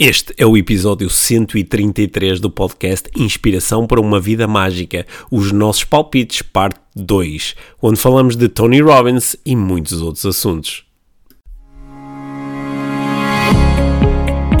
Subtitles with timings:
[0.00, 6.40] Este é o episódio 133 do podcast Inspiração para uma Vida Mágica, os nossos palpites,
[6.40, 10.84] parte 2, onde falamos de Tony Robbins e muitos outros assuntos.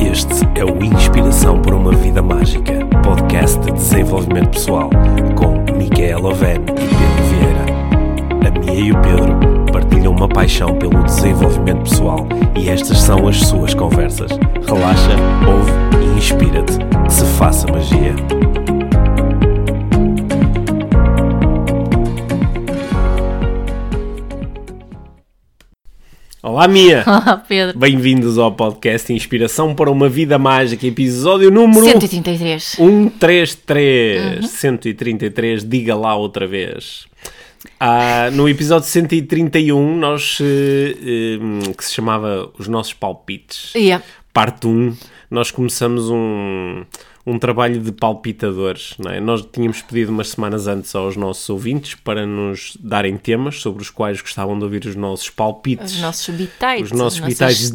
[0.00, 4.90] Este é o Inspiração para uma Vida Mágica, podcast de desenvolvimento pessoal,
[5.36, 7.66] com Micaela Oven e Pedro Vieira.
[8.44, 9.47] A Mia e o Pedro
[9.98, 14.30] partilham uma paixão pelo desenvolvimento pessoal e estas são as suas conversas.
[14.64, 16.78] Relaxa, ouve e inspira-te.
[17.04, 18.14] Que se faça magia.
[26.40, 27.02] Olá, Mia!
[27.06, 27.76] Olá, Pedro.
[27.76, 32.62] Bem-vindos ao podcast Inspiração para uma Vida Mágica, episódio número 133.
[32.62, 34.48] 133.
[34.48, 37.08] 133, diga lá outra vez.
[37.80, 44.04] Ah, no episódio 131, nós, eh, eh, que se chamava Os Nossos Palpites, Yeah.
[44.32, 44.96] parte 1,
[45.30, 46.84] nós começamos um,
[47.28, 48.94] um trabalho de palpitadores.
[48.98, 49.20] Não é?
[49.20, 53.90] Nós tínhamos pedido umas semanas antes aos nossos ouvintes para nos darem temas sobre os
[53.90, 55.94] quais gostavam de ouvir os nossos palpites.
[55.94, 56.82] Os nossos bitais.
[56.82, 57.20] Os nossos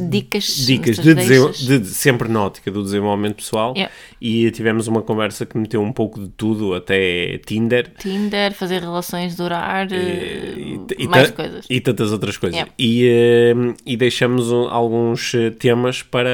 [0.09, 0.65] dicas.
[0.65, 3.91] dicas de, de- de- sempre na ótica do desenvolvimento pessoal Yeah.
[4.21, 9.35] e tivemos uma conversa que meteu um pouco de tudo, até Tinder Tinder, fazer relações
[9.35, 11.65] durar, eh, e, e mais coisas.
[11.69, 12.55] e tantas outras coisas.
[12.55, 12.71] Yeah.
[12.77, 13.53] E, eh,
[13.85, 16.29] e deixamos alguns eh, temas para,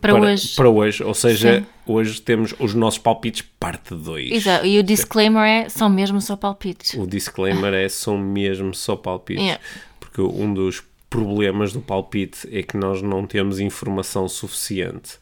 [0.00, 0.54] Para hoje.
[0.56, 1.02] para hoje.
[1.02, 1.66] Ou seja, Sim.
[1.90, 4.32] Hoje temos os nossos palpites parte 2.
[4.32, 4.66] Exato.
[4.66, 6.94] E o disclaimer é, são mesmo só palpites.
[6.94, 9.42] O disclaimer é são mesmo só palpites.
[9.42, 9.62] Yeah.
[9.98, 15.18] Porque um dos problemas do palpite é que nós não temos informação suficiente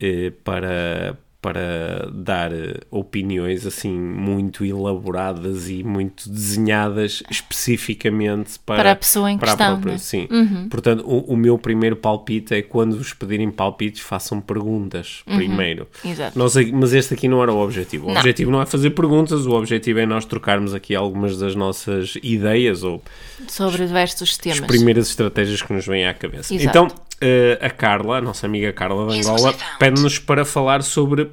[0.00, 1.18] eh, para,
[1.52, 9.30] para dar eh, opiniões assim muito elaboradas e muito desenhadas especificamente para, Para a pessoa
[9.30, 9.98] em para a questão, própria- né?
[9.98, 10.28] Sim.
[10.70, 15.86] Portanto, o, o meu primeiro palpite é quando vos pedirem palpites, façam perguntas primeiro.
[16.04, 16.38] Exato.
[16.38, 18.06] Nós, mas este aqui não era o objetivo.
[18.06, 18.18] O Não.
[18.18, 22.82] objetivo não é fazer perguntas, o objetivo é nós trocarmos aqui algumas das nossas ideias
[22.82, 23.02] ou
[23.48, 24.60] Sobre diversos as temas.
[24.60, 26.54] primeiras estratégias que nos vêm à cabeça.
[26.54, 26.68] Exato.
[26.68, 26.88] Então,
[27.20, 31.28] eh, a Carla, a nossa amiga Carla de Angola, pede-nos para falar sobre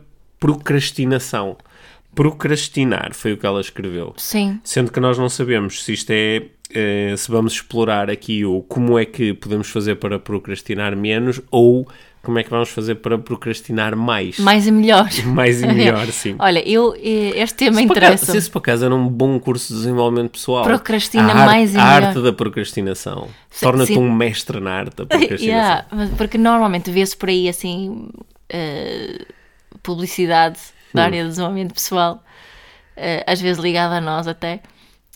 [0.45, 1.57] procrastinação.
[2.13, 4.13] Procrastinar foi o que ela escreveu.
[4.15, 4.59] Sim.
[4.63, 6.43] Sendo que nós não sabemos se isto é.
[6.73, 11.87] eh, se vamos explorar aqui o como é que podemos fazer para procrastinar menos ou
[12.21, 14.39] como é que vamos fazer para procrastinar mais.
[14.39, 15.07] Mais e melhor.
[15.25, 16.35] Mais e melhor, sim.
[16.39, 18.31] Olha, eu, eh, este tema interessa.
[18.31, 20.63] Se esse por acaso era um bom curso de desenvolvimento pessoal.
[20.63, 22.03] Procrastina a arte, mais e A melhor.
[22.03, 23.27] arte da procrastinação.
[23.59, 25.45] Torna-te um mestre na arte da procrastinação.
[25.45, 25.85] Yeah,
[26.17, 28.07] porque normalmente vê-se por aí assim
[28.49, 29.25] eh,
[29.85, 30.59] publicidade
[30.93, 31.05] da Hum.
[31.05, 32.23] área do desenvolvimento pessoal,
[32.97, 34.61] eh, às vezes ligada a nós até,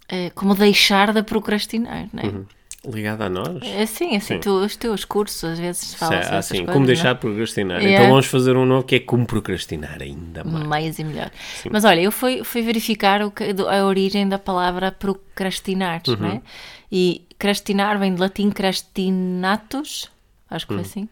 [0.07, 2.59] eh, como deixar de procrastinar, não é?
[2.89, 3.61] Ligado a nós?
[3.61, 4.39] É Assim, assim, Sim.
[4.39, 7.79] tu- os teus cursos às vezes falam Sim, assim, essas como coisas, deixar de procrastinar.
[7.81, 7.97] Yeah.
[7.97, 10.43] Então vamos fazer um novo que é como procrastinar ainda é?
[10.45, 10.63] mais.
[10.65, 11.29] mais e melhor.
[11.69, 16.15] Mas olha, eu fui, fui verificar o que- do- a origem da palavra procrastinar, Uhum.
[16.17, 16.41] não é?
[16.89, 20.09] E crastinar vem de latim crastinatus,
[20.49, 20.77] acho que Hum.
[20.77, 21.09] foi assim,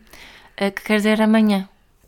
[0.56, 1.68] eh, que quer dizer amanhã.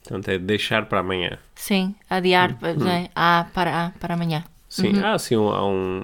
[0.09, 1.37] Portanto, é deixar para amanhã.
[1.53, 2.73] Sim, adiar, Hum.
[2.79, 3.09] não é?
[3.15, 4.43] A para para amanhã.
[4.67, 5.05] Sim, Uhum.
[5.05, 6.01] há assim um, há um,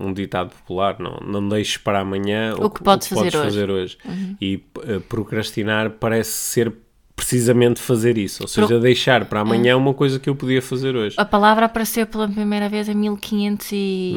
[0.00, 3.36] um, um ditado popular, não, não deixes para amanhã O que podes fazer hoje.
[3.36, 3.42] Uhum.
[3.44, 3.98] fazer hoje.
[4.40, 6.72] E eh, procrastinar parece ser
[7.20, 10.96] precisamente fazer isso, ou seja, Pro- deixar para amanhã uma coisa que eu podia fazer
[10.96, 11.16] hoje.
[11.18, 12.94] A palavra apareceu pela primeira vez em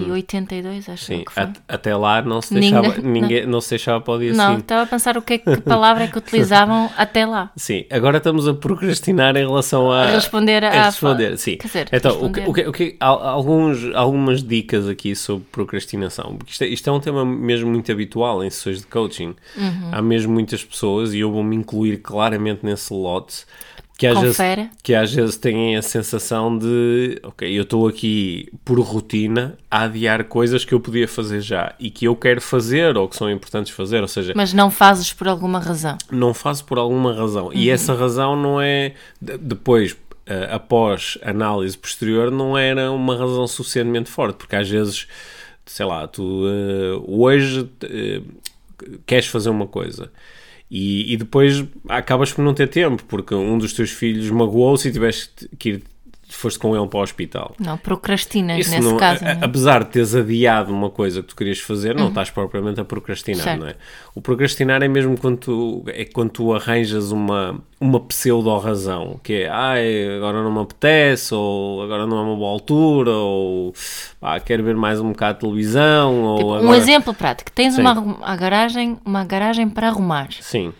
[0.07, 1.43] 1582, acho Sim, que foi.
[1.43, 3.59] at- até lá não se Ninguém- deixava, ninguém, não.
[3.61, 4.61] se deixava para o dia Não, seguinte.
[4.61, 7.51] estava a pensar o que, é que palavra é que utilizavam até lá.
[7.57, 11.57] Sim, agora estamos a procrastinar em relação a, A responder a à- responder, sim.
[11.57, 12.47] Quer dizer, então, responder.
[12.47, 16.89] o que, o que, al- alguns, algumas dicas aqui sobre procrastinação, porque isto é, isto
[16.89, 19.35] é um tema mesmo muito habitual em sessões de coaching.
[19.57, 19.89] Uhum.
[19.91, 23.45] Há mesmo muitas pessoas, e eu vou-me incluir claramente nesse lote,
[23.97, 24.37] que às, vezes,
[24.81, 30.23] que às vezes têm a sensação de, ok, eu estou aqui por rotina a adiar
[30.25, 33.71] coisas que eu podia fazer já e que eu quero fazer ou que são importantes
[33.71, 35.97] fazer, ou seja, Mas não fazes por alguma razão.
[36.11, 37.51] não faço por alguma razão.
[37.53, 37.73] E Uhum.
[37.73, 38.93] essa razão não é.
[39.21, 39.95] de- Depois,
[40.25, 45.07] eh, após análise posterior, não era uma razão suficientemente forte, porque às vezes,
[45.65, 48.21] sei lá, tu eh, hoje eh,
[49.05, 50.11] queres fazer uma coisa.
[50.75, 54.91] E, e depois acabas por não ter tempo, porque um dos teus filhos magoou-se e
[54.91, 55.83] tiveste que ir,
[56.35, 57.55] foste com ele para o hospital.
[57.59, 59.23] Não, procrastinas Isso nesse não- caso.
[59.23, 59.39] a- é?
[59.41, 63.43] apesar de teres adiado uma coisa que tu querias fazer, não estás propriamente a procrastinar,
[63.43, 63.59] Certo.
[63.61, 63.75] não é?
[64.15, 69.49] O procrastinar é mesmo quando tu, é quando tu arranjas uma, uma pseudo-razão, que é,
[69.49, 73.73] ai, agora não me apetece, ou agora não é uma boa altura, ou
[74.19, 76.77] pá, quero ver mais um bocado de televisão, ou Tipo, um agora...
[76.77, 77.51] exemplo prático.
[77.51, 77.81] Tens Sim.
[77.81, 80.73] uma, a garagem, uma garagem para arrumar Sim,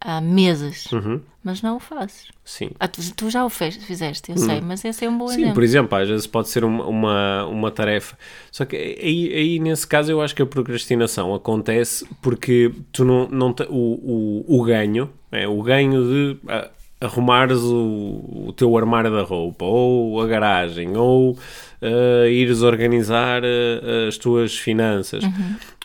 [0.00, 0.90] há meses.
[0.92, 1.20] Uhum.
[1.42, 2.26] Mas não o fazes.
[2.44, 2.70] Sim.
[2.78, 5.28] Ah, tu, tu já o fez, fizeste, eu sei, mas esse é um bom Hum.
[5.28, 5.54] Sim, exemplo.
[5.54, 8.16] por exemplo, às vezes pode ser uma, uma, uma tarefa.
[8.52, 13.28] Só que aí, aí, nesse caso, eu acho que a procrastinação acontece porque tu não,
[13.28, 16.68] não te- o, o, o ganho, é, o ganho de ah,
[17.00, 21.38] arrumares o, o teu armário da roupa, ou a garagem, ou
[21.80, 25.24] ah, ires organizar ah, as tuas finanças.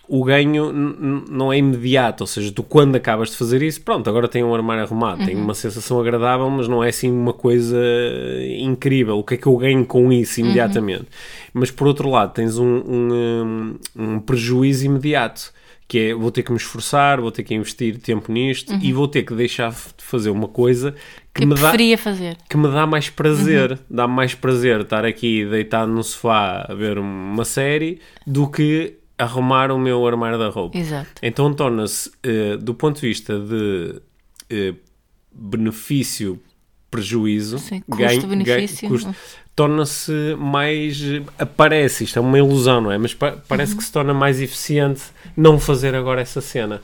[0.07, 4.27] O ganho não é imediato, ou seja, tu quando acabas de fazer isso, pronto, agora
[4.27, 7.77] tenho um armário arrumado, tenho uma sensação agradável, mas não é assim uma coisa
[8.59, 9.17] incrível.
[9.17, 11.05] O que é que eu ganho com isso imediatamente?
[11.53, 15.53] Mas por outro lado, tens um, um, um prejuízo imediato,
[15.87, 19.07] que é vou ter que me esforçar, vou ter que investir tempo nisto e vou
[19.07, 20.93] ter que deixar de fazer uma coisa
[21.33, 22.37] que, que me dá fazer.
[22.49, 26.97] que me dá mais prazer, dá-me mais prazer estar aqui deitado no sofá a ver
[26.97, 30.77] uma série do que arrumar o meu armário da roupa.
[30.77, 31.09] Exato.
[31.21, 34.01] Então torna-se, eh, do ponto de vista de
[34.49, 34.73] eh,
[35.31, 38.89] benefício-prejuízo, Sim, custo-benefício.
[38.89, 39.15] custo,
[39.55, 41.01] torna-se mais.
[41.37, 42.97] Aparece, isto é uma ilusão, não é?
[42.97, 43.77] Mas pa- parece Uhum.
[43.79, 45.01] que se torna mais eficiente
[45.35, 46.81] não fazer agora essa cena.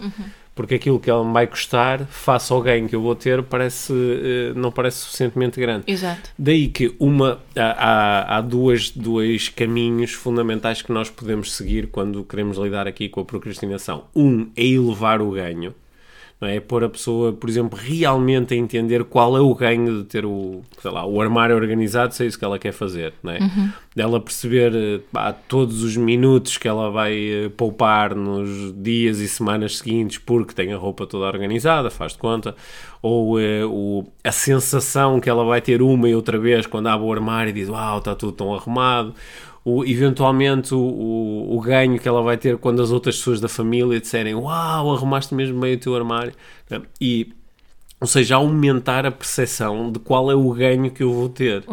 [0.54, 3.94] Porque aquilo que ela me vai custar, face ao ganho que eu vou ter, parece,
[3.94, 5.86] eh, não parece suficientemente grande.
[5.88, 6.30] Exato.
[6.38, 12.24] Daí que uma, há, há, há duas, dois caminhos fundamentais que nós podemos seguir quando
[12.24, 14.06] queremos lidar aqui com a procrastinação.
[14.16, 15.74] Um é elevar o ganho,
[16.42, 16.60] não é?
[16.60, 20.62] Pôr a pessoa, por exemplo, realmente a entender qual é o ganho de ter o,
[20.82, 23.40] sei lá, o armário organizado, se é isso que ela quer fazer, não é?
[23.96, 29.78] Dela perceber pá, todos os minutos que ela vai eh, poupar nos dias e semanas
[29.78, 32.56] seguintes porque tem a roupa toda organizada, faz de conta,
[33.04, 37.06] ou eh, o, a sensação que ela vai ter uma e outra vez quando abre
[37.06, 39.14] o armário e diz uau, está tudo tão arrumado,
[39.64, 43.48] o, eventualmente o, o, o ganho que ela vai ter quando as outras pessoas da
[43.48, 46.34] família disserem uau, arrumaste mesmo bem o teu armário
[47.00, 47.34] e
[48.02, 51.64] ou seja, aumentar a percepção de qual é o ganho que eu vou ter.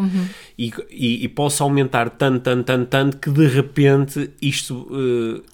[0.59, 4.87] E, e, e posso aumentar tanto, tanto, tanto, tanto que de repente isto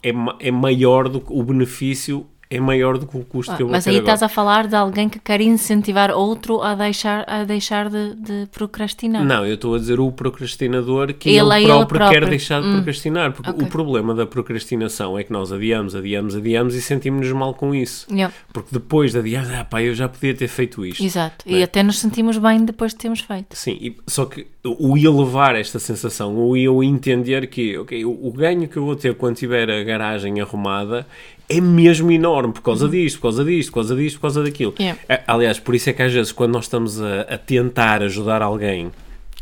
[0.03, 3.63] eh, é, é maior do que o benefício é maior do que o custo que
[3.63, 4.15] eu vou Mas ter aí agora.
[4.15, 8.47] estás a falar de alguém que quer incentivar outro a deixar, a deixar de, de
[8.53, 9.25] procrastinar.
[9.25, 12.29] Não, eu estou a dizer o procrastinador que Ele ele, é ele próprio, quer próprio.
[12.29, 13.33] deixar de procrastinar.
[13.33, 13.63] Porque Ok.
[13.65, 18.07] o problema da procrastinação é que nós adiamos, adiamos, adiamos e sentimos-nos mal com isso.
[18.11, 21.03] Yeah, Porque depois de adiar, ah, pá, eu já podia ter feito isto.
[21.03, 21.45] Exato.
[21.49, 21.65] Não E é?
[21.65, 23.57] até nos sentimos bem depois de termos feito.
[23.57, 28.33] Sim, e- só que o elevar esta sensação, o eu entender que ok, o, o
[28.33, 31.07] ganho que eu vou ter quando tiver a garagem arrumada
[31.49, 34.75] é mesmo enorme por causa disto, por causa disto, por causa disto, por causa daquilo.
[34.79, 34.85] Uhum.
[34.85, 35.01] Yeah.
[35.09, 38.41] A- Aliás, por isso é que às vezes quando nós estamos a, a tentar ajudar
[38.43, 38.91] alguém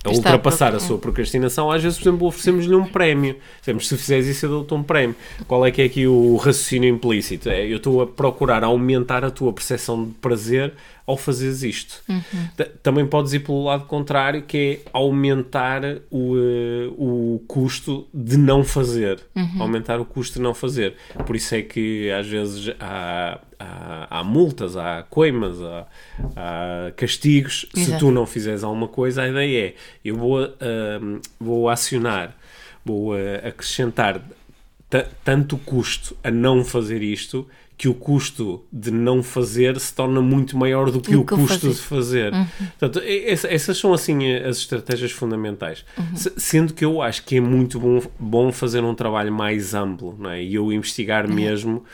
[0.04, 3.36] a Está ultrapassar pro- a sua procrastinação, às vezes, por exemplo, oferecemos-lhe um prémio.
[3.60, 5.14] Dizemos, se fizeres isso, eu dou-te um prémio.
[5.46, 7.48] Qual é que é aqui o raciocínio implícito?
[7.48, 10.72] É, eu estou a procurar aumentar a tua percepção de prazer
[11.06, 12.02] ao fazeres isto.
[12.56, 18.36] Ta- Também podes ir pelo lado contrário, que é aumentar o, eh, o custo de
[18.36, 19.20] não fazer.
[19.58, 20.94] Aumentar o custo de não fazer.
[21.26, 25.86] Por isso é que, às vezes, há, há, há multas, há coimas, há,
[26.36, 27.66] há castigos.
[27.74, 27.98] Se Exato.
[28.06, 29.74] tu não fizeres alguma coisa, a ideia é,
[30.04, 32.36] eu vou, ahm, vou acionar,
[32.84, 34.24] vou ah, acrescentar ta-
[35.24, 37.46] tanto custo a não fazer isto,
[37.76, 41.34] que o custo de não fazer se torna muito maior do que Do o que
[41.34, 41.74] custo fazer.
[41.74, 42.32] de fazer.
[42.78, 45.84] Portanto, e- essa- essas são assim as estratégias fundamentais.
[45.98, 46.16] Uhum.
[46.16, 50.14] Se- Sendo que eu acho que é muito bom, bom fazer um trabalho mais amplo,
[50.18, 50.42] não é?
[50.44, 51.34] E eu investigar Uhum.
[51.34, 51.84] mesmo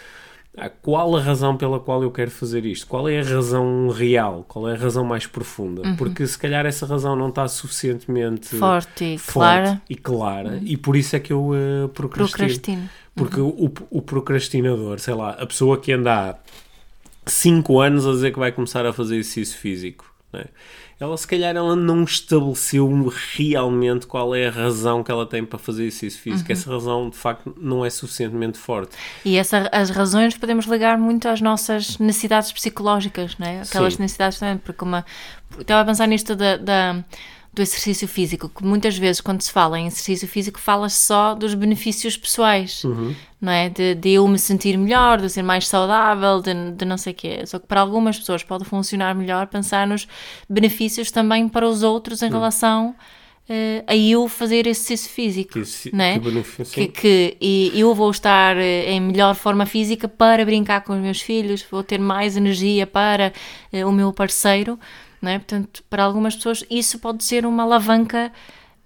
[0.83, 2.87] qual a razão pela qual eu quero fazer isto?
[2.87, 4.45] Qual é a razão real?
[4.49, 5.83] Qual é a razão mais profunda?
[5.97, 8.61] Porque se calhar essa razão não está suficientemente Uhum.
[8.61, 9.83] Forte e forte clara.
[9.89, 12.29] e clara e por isso é que eu uh, procrastino.
[12.39, 12.91] Procrastino.
[13.15, 16.37] Porque o, o procrastinador, sei lá, a pessoa que anda há
[17.27, 20.45] 5 anos a dizer que vai começar a fazer exercício físico, né?
[21.01, 25.59] Ela se calhar ela não estabeleceu realmente qual é a razão que ela tem para
[25.59, 26.51] fazer exercício físico.
[26.51, 28.97] Essa razão, de facto, não é suficientemente forte.
[29.25, 33.61] E essa, as razões podemos ligar muito às nossas necessidades psicológicas, não é?
[33.63, 34.03] Aquelas Sim.
[34.03, 35.05] necessidades também, porque uma.
[35.59, 37.05] Estava a pensar nisto da, da-
[37.53, 41.55] do exercício físico, que muitas vezes, quando se fala em exercício físico, fala-se só dos
[41.55, 42.83] benefícios pessoais,
[43.41, 43.69] não é?
[43.69, 47.17] De, de eu me sentir melhor, de ser mais saudável, de, de não sei o
[47.17, 47.45] quê.
[47.47, 50.07] Só que para algumas pessoas pode funcionar melhor pensar nos
[50.49, 52.95] benefícios também para os outros em relação
[53.49, 56.15] eh, a eu fazer exercício físico, Que isso- não é?
[56.15, 56.21] que
[56.87, 61.01] Que, que e eu vou estar eh, em melhor forma física para brincar com os
[61.01, 63.33] meus filhos, vou ter mais energia para
[63.73, 64.79] eh, o meu parceiro,
[65.21, 65.39] não é?
[65.39, 68.33] Portanto, para algumas pessoas isso pode ser uma alavanca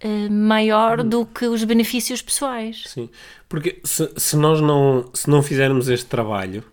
[0.00, 2.84] eh, maior do que os benefícios pessoais.
[2.86, 3.08] Sim,
[3.48, 6.64] porque se, se nós não, se não fizermos este trabalho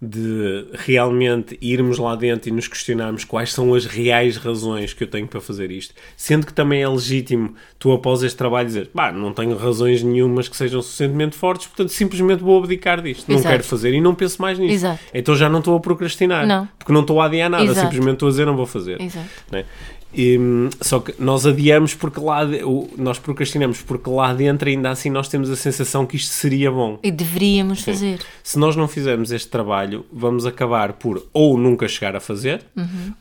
[0.00, 5.08] de realmente irmos lá dentro e nos questionarmos quais são as reais razões que eu
[5.08, 5.94] tenho para fazer isto.
[6.14, 10.48] Sendo que também é legítimo tu, após este trabalho, dizer pá, não tenho razões nenhumas
[10.48, 13.26] que sejam suficientemente fortes, portanto simplesmente vou abdicar disto.
[13.26, 13.52] Não Exato.
[13.52, 14.74] quero fazer e não penso mais nisso.
[14.74, 15.00] Exato.
[15.14, 16.46] Então já não estou a procrastinar.
[16.46, 16.68] Não.
[16.78, 17.80] Porque não estou a adiar nada, Exato.
[17.80, 19.00] simplesmente estou a dizer não vou fazer.
[19.00, 19.26] Exato.
[19.50, 19.64] né?
[20.80, 22.62] Só que nós adiamos porque lá de-
[22.96, 26.98] nós procrastinamos porque lá dentro ainda assim nós temos a sensação que isto seria bom.
[27.02, 28.20] E deveríamos fazer.
[28.42, 32.62] Se nós não fizermos este trabalho, vamos acabar por ou nunca chegar a fazer,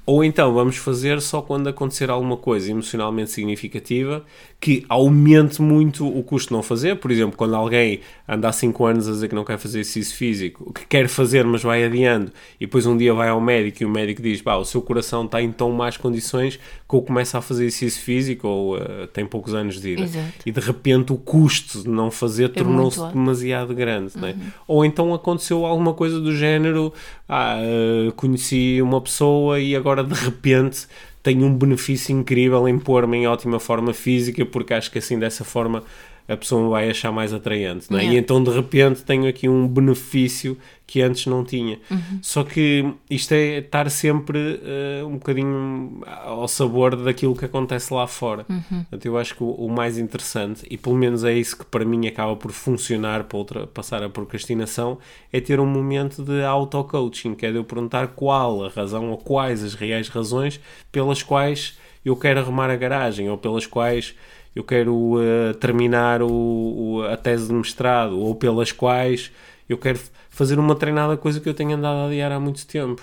[0.06, 4.24] ou então vamos fazer só quando acontecer alguma coisa emocionalmente significativa
[4.66, 6.96] que aumente muito o custo de não fazer.
[6.96, 10.18] Por exemplo, quando alguém anda há 5 anos a dizer que não quer fazer exercício
[10.18, 13.86] físico, que quer fazer, mas vai adiando, e depois um dia vai ao médico e
[13.86, 17.38] o médico diz: Pá, o seu coração está em tão más condições que ou começa
[17.38, 20.02] a fazer exercício físico ou eh, tem poucos anos de vida.
[20.02, 20.34] Exato.
[20.44, 23.20] E de repente o custo de não fazer tornou-se muito alto.
[23.20, 24.36] demasiado grande, né?
[24.68, 26.92] Ou então aconteceu alguma coisa do género,
[27.30, 30.88] ah, eh, conheci uma pessoa e agora de repente
[31.26, 35.44] tenho um benefício incrível em pôr-me em ótima forma física porque acho que assim dessa
[35.44, 35.84] forma
[36.28, 38.00] a pessoa me vai achar mais atraente, né?
[38.00, 38.20] E Yeah.
[38.20, 41.80] então de repente tenho aqui um benefício que antes não tinha.
[41.90, 42.20] Uhum.
[42.22, 48.06] Só que isto é estar sempre eh, um bocadinho ao sabor daquilo que acontece lá
[48.06, 48.46] fora.
[48.48, 48.62] Uhum.
[48.84, 51.84] Portanto, eu acho que o, o mais interessante, e pelo menos é isso que para
[51.84, 55.00] mim acaba por funcionar para ultrapassar a procrastinação,
[55.34, 59.18] é ter um momento de auto-coaching, que é de eu perguntar qual a razão ou
[59.18, 60.60] quais as reais razões
[60.92, 64.16] pelas quais eu quero arrumar a garagem ou pelas quais
[64.56, 69.32] eu quero eh, terminar o, o- a tese de mestrado ou pelas quais
[69.68, 73.02] eu quero fazer uma treinada coisa que eu tenho andado a adiar há muito tempo.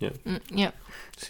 [0.00, 0.74] Yeah, Hum, yeah.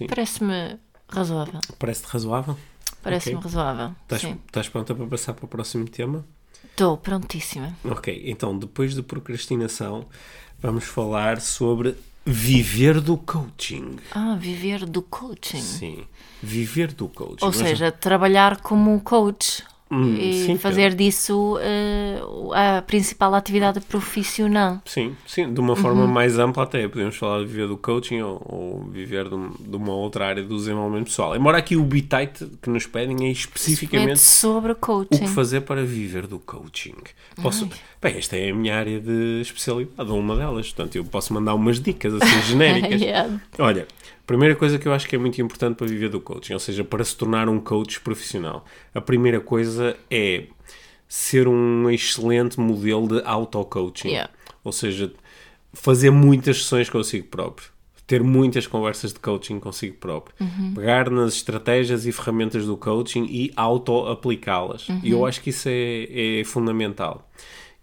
[0.09, 1.61] Parece-me razoável.
[1.79, 2.57] Parece-te razoável?
[3.03, 3.45] Parece-me Ok.
[3.45, 3.95] razoável.
[4.03, 6.25] Estás, estás pronta para passar para o próximo tema?
[6.65, 7.77] Estou prontíssima.
[7.85, 10.07] Ok, então depois de procrastinação,
[10.61, 11.97] vamos falar sobre
[12.31, 13.99] viver do coaching.
[14.15, 15.61] Ah, viver do coaching.
[15.61, 16.07] Sim,
[16.43, 17.45] viver do coaching.
[17.45, 22.21] Ou seja, trabalhar como coach Hum, e sim, fazer disso eh,
[22.55, 24.81] a principal atividade profissional.
[24.85, 26.87] Sim, sim, de uma forma mais ampla até.
[26.89, 30.43] Podemos falar de viver do coaching ou, ou viver de, um- de uma outra área
[30.43, 31.35] do desenvolvimento pessoal.
[31.35, 35.21] Embora aqui o bitite que nos pedem é especificamente sobre o coaching.
[35.21, 36.95] que fazer para viver do coaching.
[37.41, 37.69] Posso...
[38.01, 40.71] Bem, esta é a minha área de especialidade, ou uma delas.
[40.73, 43.01] Portanto, eu posso mandar umas dicas assim genéricas.
[43.01, 43.41] Yeah.
[43.59, 43.89] Olha,
[44.29, 46.85] primeira coisa que eu acho que é muito importante para viver do coaching, ou seja,
[46.85, 48.63] para se tornar um coach profissional,
[48.95, 50.45] a primeira coisa é
[51.09, 54.09] ser um excelente modelo de auto-coaching.
[54.09, 54.31] Yeah.
[54.63, 55.11] Ou seja,
[55.73, 57.71] fazer muitas sessões consigo próprio.
[58.07, 60.37] Ter muitas conversas de coaching consigo próprio.
[60.75, 64.89] Pegar nas estratégias e ferramentas do coaching e auto-aplicá-las.
[65.03, 67.31] E eu acho que isso é, é fundamental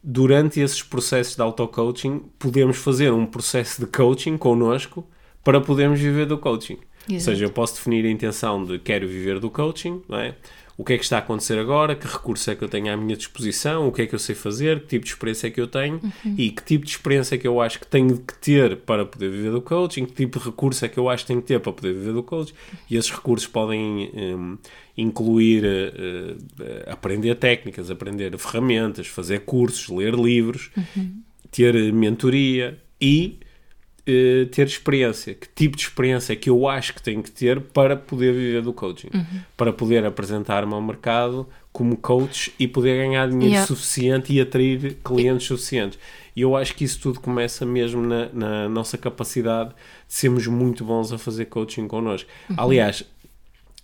[0.07, 5.03] durante esses processos de auto-coaching, podemos fazer um processo de coaching connosco
[5.45, 6.79] para podermos viver do coaching.
[7.07, 7.31] Ou Exato.
[7.31, 10.35] seja, eu posso definir a intenção de quero viver do coaching, não é?
[10.77, 11.95] O que é que está a acontecer agora?
[11.95, 13.87] Que recurso é que eu tenho à minha disposição?
[13.87, 14.81] O que é que eu sei fazer?
[14.81, 16.01] Que tipo de experiência é que eu tenho?
[16.37, 19.29] E que tipo de experiência é que eu acho que tenho que ter para poder
[19.29, 20.05] viver do coaching?
[20.05, 22.11] Que tipo de recurso é que eu acho que tenho que ter para poder viver
[22.11, 22.53] do coaching?
[22.89, 24.57] E esses recursos podem hum,
[24.97, 30.71] incluir eh, eh, aprender técnicas, aprender ferramentas, fazer cursos, ler livros,
[31.51, 33.39] ter mentoria e
[34.07, 35.33] eh, ter experiência.
[35.33, 38.61] Que tipo de experiência é que eu acho que tenho que ter para poder viver
[38.61, 39.09] do coaching?
[39.57, 43.67] Para poder apresentar-me ao mercado como coach e poder ganhar dinheiro Yeah.
[43.67, 45.99] suficiente e atrair clientes suficientes.
[46.35, 49.75] E eu acho que isso tudo começa mesmo na, na nossa capacidade de
[50.13, 52.29] sermos muito bons a fazer coaching connosco.
[52.57, 53.03] Aliás,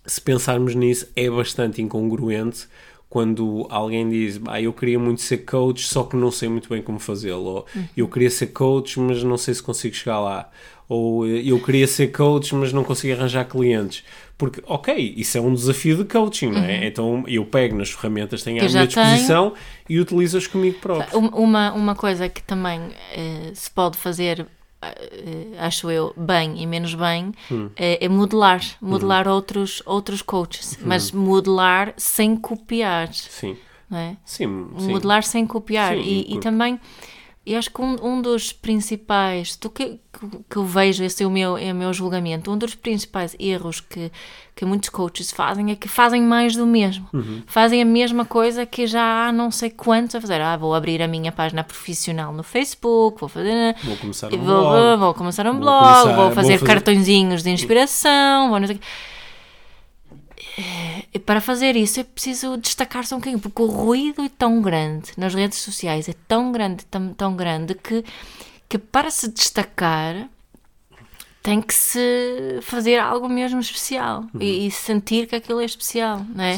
[0.06, 2.66] se pensarmos nisso, é bastante incongruente
[3.12, 6.80] quando alguém diz, ah, eu queria muito ser coach, só que não sei muito bem
[6.80, 7.44] como fazê-lo.
[7.44, 10.48] Ou eu queria ser coach, mas não sei se consigo chegar lá.
[10.88, 14.02] Ou eh, eu queria ser coach, mas não consigo arranjar clientes.
[14.38, 16.86] Porque, ok, isso é um desafio de coaching, não é?
[16.86, 19.06] Então eu pego nas ferramentas que tenho à minha já tenho.
[19.06, 19.52] disposição
[19.86, 21.18] e utilizo-as comigo próprio.
[21.20, 22.80] Um- Uma, uma coisa que também
[23.14, 24.46] eh, se pode fazer,
[25.58, 27.70] acho eu, bem e menos bem, Hum.
[27.76, 28.60] é, é modelar.
[28.80, 30.76] Modelar outros, outros coaches.
[30.80, 30.84] Hum.
[30.86, 33.12] Mas modelar sem copiar.
[33.12, 33.56] Sim,
[33.92, 34.16] é?
[34.24, 34.90] sim, sim.
[34.92, 35.94] Modelar sem copiar.
[35.94, 36.80] Sim, e, e porque- também,
[37.44, 39.98] eu acho que um, um dos principais, do que,
[40.48, 43.80] que, eu vejo, esse é o, meu, é o meu julgamento, um dos principais erros
[43.80, 44.12] que,
[44.54, 47.08] que muitos coaches fazem é que fazem mais do mesmo.
[47.12, 47.42] Uhum.
[47.46, 50.40] Fazem a mesma coisa que já há não sei quantos a fazer.
[50.40, 53.74] Ah, vou abrir a minha página profissional no Facebook, vou fazer.
[53.82, 54.98] Vou começar um vou, blog.
[55.00, 58.66] vou começar um Vou blog, começar- vou vou fazer fazer- cartõezinhos de inspiração, vou não
[58.68, 58.84] sei o quê.
[61.14, 65.10] E para fazer isso é preciso destacar-se um bocadinho, porque o ruído é tão grande
[65.16, 68.04] nas redes sociais, é tão grande, tão, tão grande que,
[68.68, 70.28] que para se destacar
[71.42, 76.44] tem que se fazer algo mesmo especial e, e sentir que aquilo é especial, não
[76.44, 76.56] é?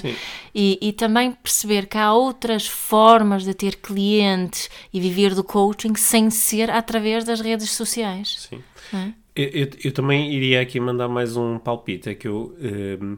[0.54, 5.94] E, e também perceber que há outras formas de ter clientes e viver do coaching
[5.94, 8.46] sem ser através das redes sociais.
[8.50, 8.62] Sim.
[8.92, 9.12] é?
[9.34, 12.10] Eu, eu- eu também iria aqui mandar mais um palpite.
[12.10, 12.54] É que eu.
[12.60, 13.16] ehm,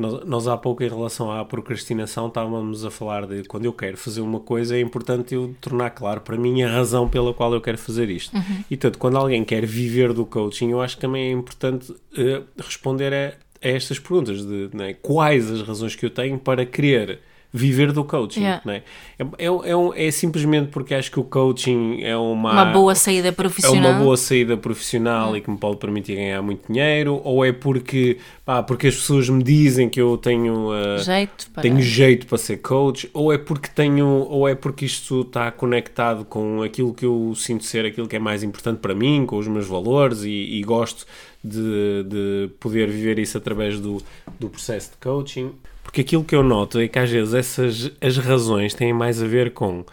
[0.00, 3.96] nós, nós há pouco, em relação à procrastinação, estávamos a falar de quando eu quero
[3.96, 7.60] fazer uma coisa, é importante eu tornar claro para mim a razão pela qual eu
[7.60, 8.36] quero fazer isto.
[8.70, 12.42] E tanto, quando alguém quer viver do coaching, eu acho que também é importante eh,
[12.56, 17.20] responder a, a estas perguntas: de né, quais as razões que eu tenho para querer
[17.52, 18.40] viver do coaching.
[18.42, 18.62] Yeah.
[18.64, 18.82] né?
[19.18, 22.94] É, é, é, um- é simplesmente porque acho que o coaching é uma, Uma boa
[22.94, 23.90] saída é profissional.
[23.92, 28.18] uma boa saída profissional e que me pode permitir ganhar muito dinheiro, ou é porque,
[28.44, 31.62] pá, porque as pessoas me dizem que eu tenho, uh, jeito para...
[31.62, 36.24] tenho jeito para ser coach, ou é porque tenho, ou é porque isto está conectado
[36.24, 39.48] com aquilo que eu sinto ser aquilo que é mais importante para mim, com os
[39.48, 41.04] meus valores e, e gosto
[41.42, 44.02] de, de poder viver isso através do,
[44.38, 45.50] do processo de coaching.
[45.90, 49.26] Porque aquilo que eu noto é que às vezes essas as razões têm mais a
[49.26, 49.84] ver com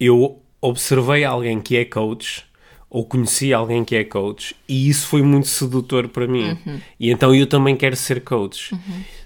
[0.00, 2.44] eu observei alguém que é coach
[2.90, 6.58] ou conheci alguém que é coach e isso foi muito sedutor para mim.
[6.98, 8.74] E então eu também quero ser coach.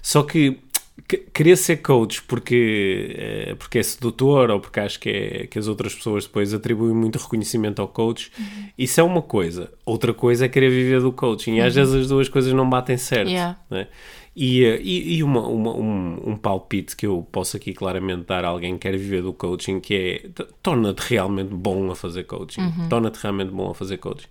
[0.03, 0.59] Só que
[1.07, 5.57] que- querer ser coach porque, eh, porque é sedutor ou porque acho que, é, que
[5.57, 8.31] as outras pessoas depois atribuem muito reconhecimento ao coach,
[8.77, 9.71] isso é uma coisa.
[9.83, 11.55] Outra coisa é querer viver do coaching.
[11.55, 13.27] E às vezes as duas coisas não batem certo.
[13.29, 13.57] Yeah.
[13.71, 13.87] né?
[14.35, 18.43] E, eh, e, e uma, uma- um, um palpite que eu posso aqui claramente dar
[18.43, 22.61] a alguém que quer viver do coaching, que é torna-te realmente bom a fazer coaching.
[22.89, 24.25] Torna-te realmente bom a fazer coaching.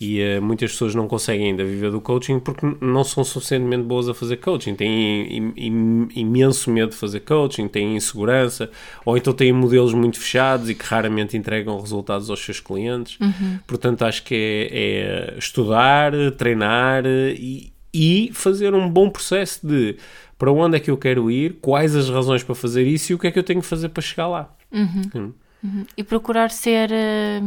[0.00, 4.08] E eh, muitas pessoas não conseguem ainda viver do coaching porque não são suficientemente boas
[4.08, 4.76] a fazer coaching.
[4.76, 8.70] Têm im- im- imenso medo de fazer coaching, têm insegurança,
[9.04, 13.18] ou então têm modelos muito fechados e que raramente entregam resultados aos seus clientes.
[13.66, 14.34] Portanto, acho que
[14.70, 19.96] é, é estudar, treinar e, e fazer um bom processo de
[20.38, 23.18] para onde é que eu quero ir, quais as razões para fazer isso e o
[23.18, 24.54] que é que eu tenho que fazer para chegar lá.
[24.72, 25.32] Hum.
[25.96, 27.42] E procurar ser, eh,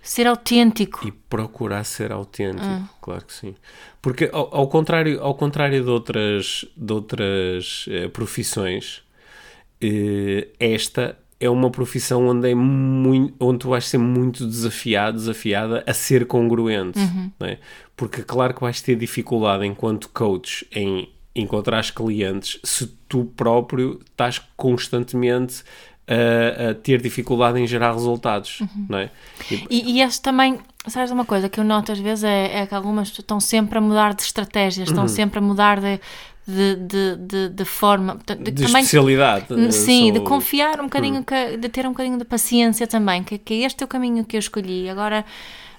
[0.00, 1.06] ser autêntico.
[1.06, 3.54] E procurar ser autêntico, claro que sim.
[4.00, 9.02] Porque ao, ao contrário, ao contrário de outras, de outras eh, profissões,
[9.82, 15.82] eh, esta é uma profissão onde, é muito, onde tu vais ser muito desafiado, desafiada
[15.86, 16.98] a ser congruente.
[17.38, 17.58] não é?
[17.96, 24.38] Porque claro que vais ter dificuldade enquanto coach em encontrar clientes se tu próprio estás
[24.56, 25.62] constantemente
[26.06, 29.10] a, a ter dificuldade em gerar resultados, não é?
[29.50, 32.66] E- E, e este também, sabes uma coisa que eu noto às vezes é, é
[32.66, 34.94] que algumas pessoas estão sempre a mudar de estratégias, Uhum.
[34.94, 36.00] estão sempre a mudar de,
[36.50, 38.18] de, de, de, de forma.
[38.26, 39.46] De- de também, especialidade.
[39.52, 43.22] eh, Sim, sou- de confiar um bocadinho, que- de ter um bocadinho de paciência também,
[43.22, 44.88] que, que este é o caminho que eu escolhi.
[44.88, 45.24] Agora,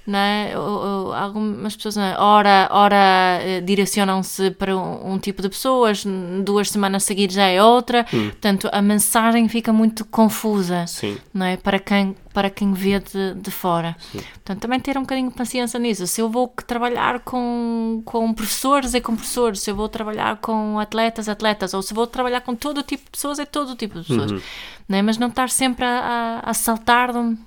[0.08, 0.54] não é?
[0.58, 2.16] O- o- Algumas pessoas, é?
[2.18, 6.04] ora, ora eh, direcionam-se para um, um tipo de pessoas,
[6.44, 11.18] duas semanas seguidas já é outra, portanto a mensagem fica muito confusa Sim.
[11.34, 11.58] não é?
[11.58, 13.96] Para quem, para quem vê de, de fora.
[14.12, 16.08] Portanto, também ter um bocadinho de paciência nisso.
[16.08, 19.60] Se eu vou trabalhar com, com professores, é com professores.
[19.62, 21.74] Se eu vou trabalhar com atletas, atletas.
[21.74, 24.42] Ou se vou trabalhar com todo tipo de pessoas, é todo tipo de pessoas.
[24.88, 25.02] Não é?
[25.02, 27.38] Mas não estar sempre a, a, a saltar de-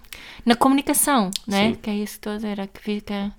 [0.45, 1.69] na comunicação, não é?
[1.71, 1.75] Sim.
[1.83, 3.33] Que é isso que estou a dizer, é que fica...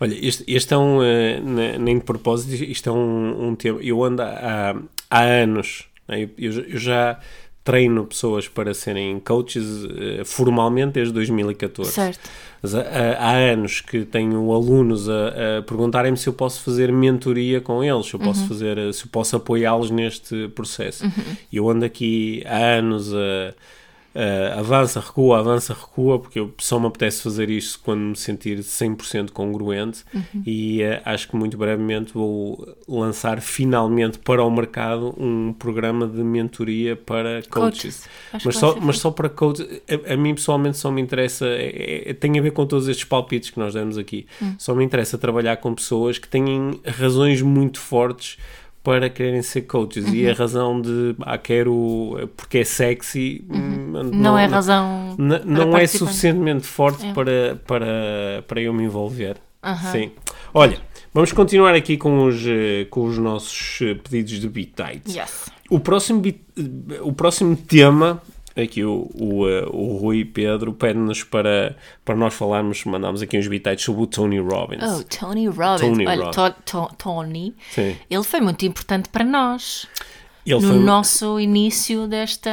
[0.00, 3.80] Olha, este, este é um, eh, ne- nem de propósito, isto é um, um tema.
[3.82, 4.76] Eu ando há,
[5.10, 7.20] há anos, né, eu, eu já- eu já
[7.64, 11.90] treino pessoas para serem coaches eh, formalmente desde 2014.
[11.90, 12.30] Certo.
[12.62, 12.80] Mas há,
[13.18, 18.06] há- anos que tenho alunos a, a perguntarem-me se eu posso fazer mentoria com eles,
[18.06, 21.04] se eu posso fazer, se eu posso apoiá-los neste processo.
[21.52, 23.52] E eu ando aqui há anos a,
[24.14, 28.58] a- avança, recua, avança, recua, porque eu só me apetece fazer isto quando me sentir
[28.58, 30.04] 100% congruente
[30.46, 36.22] e eh, acho que muito brevemente vou lançar finalmente para o mercado um programa de
[36.22, 38.06] mentoria para coaches.
[38.30, 38.44] Coaches.
[38.44, 39.62] Mas só, mas só para coach,
[40.08, 43.04] a, a mim pessoalmente só me interessa, é, é- tem a ver com todos estes
[43.04, 44.26] palpites que nós demos aqui.
[44.42, 44.54] Hum.
[44.58, 48.36] Só me interessa trabalhar com pessoas que têm razões muito fortes
[48.82, 50.06] para quererem ser coaches.
[50.12, 50.30] E Uhum.
[50.30, 54.10] a razão de, ah, quero, porque é sexy, hum, Uhum.
[54.14, 55.14] Não, é razão.
[55.18, 57.12] Não, não é suficientemente forte É.
[57.12, 59.36] para, para, para eu me envolver.
[59.62, 59.92] Aham.
[59.92, 60.10] Sim.
[60.54, 60.78] Olha,
[61.12, 65.14] vamos continuar aqui com os, eh, com os nossos eh, pedidos de bitites.
[65.16, 65.50] Yes.
[65.68, 66.44] O próximo, bit-
[67.02, 68.22] o próximo tema,
[68.60, 73.46] aqui o, o, eh, o Rui Pedro pede-nos para, para nós falarmos, mandámos aqui uns
[73.48, 74.82] bitites sobre o Tony Robbins.
[74.82, 75.80] Oh, Tony Robbins.
[75.80, 76.36] Tony Olha, Robbins.
[76.64, 77.96] To- To- Tony, Sim.
[78.10, 79.86] ele foi muito importante para nós.
[80.50, 82.50] Ele no foi- nosso início desta.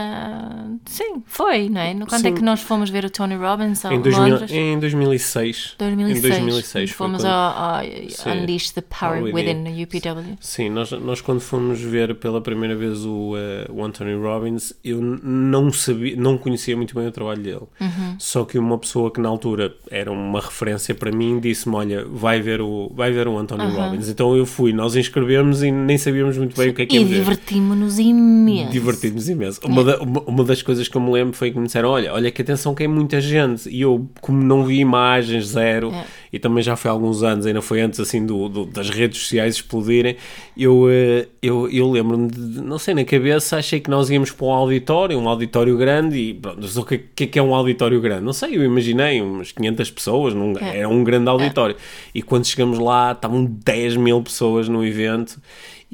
[0.85, 1.93] Sim, foi, não é?
[1.93, 2.35] No quando é Sim.
[2.35, 4.51] que nós fomos ver o Tony Robbins Em, 2000, Londres?
[4.51, 5.75] em 2006.
[5.77, 6.17] 2006.
[6.25, 8.29] Em 2006 foi fomos quando- ao, ao Sim.
[8.31, 10.37] Unleash the Power Within, no UPW.
[10.39, 14.99] Sim, nós, nós quando fomos ver pela primeira vez o, eh, o Anthony Robbins, eu
[15.01, 17.61] não sabia, não conhecia muito bem o trabalho dele.
[17.79, 18.15] Uhum.
[18.19, 22.41] Só que uma pessoa que na altura era uma referência para mim disse-me: Olha, vai
[22.41, 24.09] ver o, vai ver o Anthony Robbins.
[24.09, 26.99] Então eu fui, nós inscrevemos e nem sabíamos muito bem o que é que E
[27.01, 27.15] ia ver.
[27.19, 28.71] divertimos-nos imenso.
[28.71, 29.59] Divertimos imenso.
[29.65, 32.13] Uma, da- uma, uma das coisas que eu me lembro foi que me disseram: Olha,
[32.13, 33.69] olha que atenção que é muita gente.
[33.69, 36.05] E eu, como não vi imagens, zero, É.
[36.33, 39.19] e também já foi há alguns anos, ainda foi antes assim do, do- das redes
[39.21, 40.15] sociais explodirem.
[40.57, 44.45] Eu, eh, eu, eu lembro-me de, não sei, na cabeça achei que nós íamos para
[44.47, 46.17] um auditório, um auditório grande.
[46.17, 48.23] E pronto, o que, que é que é um auditório grande?
[48.23, 50.79] Não sei, eu imaginei umas 500 pessoas, num, É.
[50.79, 51.75] era um grande auditório.
[52.13, 55.39] E quando chegamos lá, estavam 10 mil pessoas no evento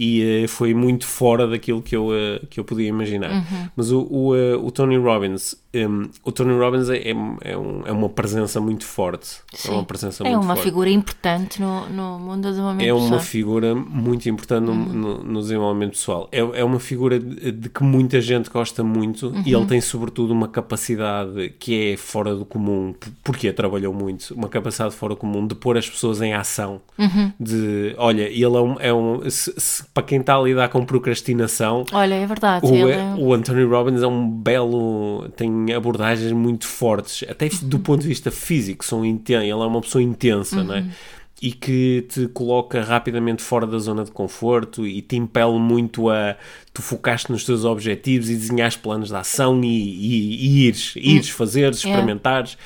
[0.01, 3.31] e eh, foi muito fora daquilo que eu, eh, que eu podia imaginar.
[3.31, 3.69] Uhum.
[3.75, 7.15] Mas o, o, eh, o Tony Robbins, um, o Tony Robbins é, é,
[7.51, 9.37] é um- é uma presença muito forte.
[9.65, 10.67] É uma presença É muito uma forte.
[10.67, 13.19] figura importante no, no mundo do desenvolvimento É uma pessoal.
[13.21, 16.27] figura muito importante no, no- no desenvolvimento pessoal.
[16.31, 20.31] É, é uma figura de, de que muita gente gosta muito e ele tem, sobretudo,
[20.33, 25.45] uma capacidade que é fora do comum, porque trabalhou muito, uma capacidade fora do comum
[25.47, 26.81] de pôr as pessoas em ação.
[27.39, 28.75] De, olha, ele é um.
[28.79, 32.65] É um se- se- para quem está a lidar com procrastinação, Olha, é verdade.
[32.65, 35.29] o, é- o Anthony Robbins é um belo.
[35.35, 39.81] tem abordagens muito fortes, até do ponto de vista físico, são inten ele é uma
[39.81, 40.85] pessoa intensa, não é?
[41.41, 46.35] E que te coloca rapidamente fora da zona de conforto e te impele muito a.
[46.71, 51.29] Tu focaste nos teus objetivos e desenhares planos de ação e, e, e ires, ires,
[51.29, 52.57] fazeres, experimentares.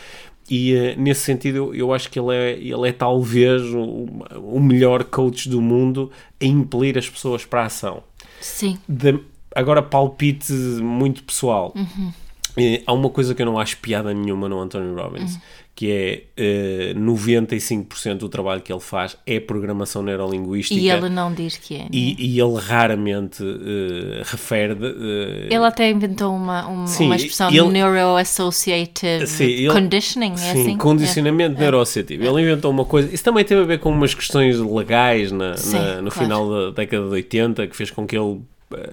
[0.50, 4.06] E eh, nesse sentido, eu, eu acho que ele é, ele é talvez o,
[4.44, 8.04] o melhor coach do mundo a impelir as pessoas para a ação
[8.42, 8.78] Sim.
[8.88, 9.20] de-
[9.56, 11.74] agora palpite muito pessoal.
[11.76, 12.12] Uhum.
[12.86, 15.42] Há uma coisa que eu não acho piada nenhuma no Anthony Robbins, Uhum.
[15.76, 20.80] que é eh, 95% do trabalho que ele faz é programação neurolinguística.
[20.80, 21.80] E ele não diz que é.
[21.80, 21.90] né?
[21.92, 24.74] e, e ele raramente eh, refere.
[24.82, 30.38] eh, Ele até inventou uma, uma, Sim, uma expressão ele- Neuro-Associative Sim, ele- Conditioning, é
[30.38, 30.78] Sim, assim?
[30.78, 32.24] condicionamento neuroafetivo.
[32.24, 33.14] Ele inventou uma coisa.
[33.14, 36.26] Isso também teve a ver com umas questões legais na, Sim, na- no claro.
[36.28, 38.40] final da década de 80, que fez com que ele,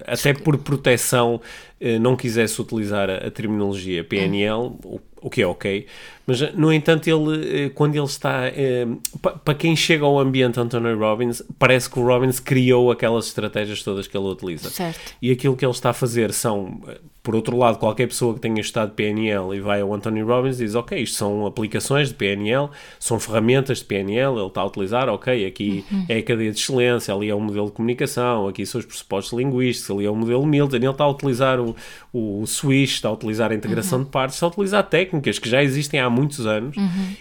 [0.05, 1.41] até por proteção,
[1.79, 5.85] eh, não quisesse utilizar a, a terminologia PNL, o, o que é ok.
[6.27, 8.47] Mas, eh, no entanto, ele, eh, quando ele está.
[8.47, 8.85] eh,
[9.21, 13.81] pa- Para quem chega ao ambiente Anthony Robbins, parece que o Robbins criou aquelas estratégias
[13.83, 14.69] todas que ele utiliza.
[14.69, 14.99] Certo.
[15.21, 16.81] E aquilo que ele está a fazer são,
[17.23, 20.75] por outro lado, qualquer pessoa que tenha estudado PNL e vai ao Anthony Robbins diz,
[20.75, 25.45] ok, isto são aplicações de PNL, são ferramentas de PNL, ele está a utilizar, ok,
[25.45, 28.85] aqui é a cadeia de excelência, ali é o modelo de comunicação, aqui são os
[28.85, 31.73] pressupostos linguísticos, ali é o modelo Milton, ele está a utilizar o,
[32.11, 35.63] o Swish, está a utilizar a integração de partes, está a utilizar técnicas que já
[35.63, 36.75] existem há muitos anos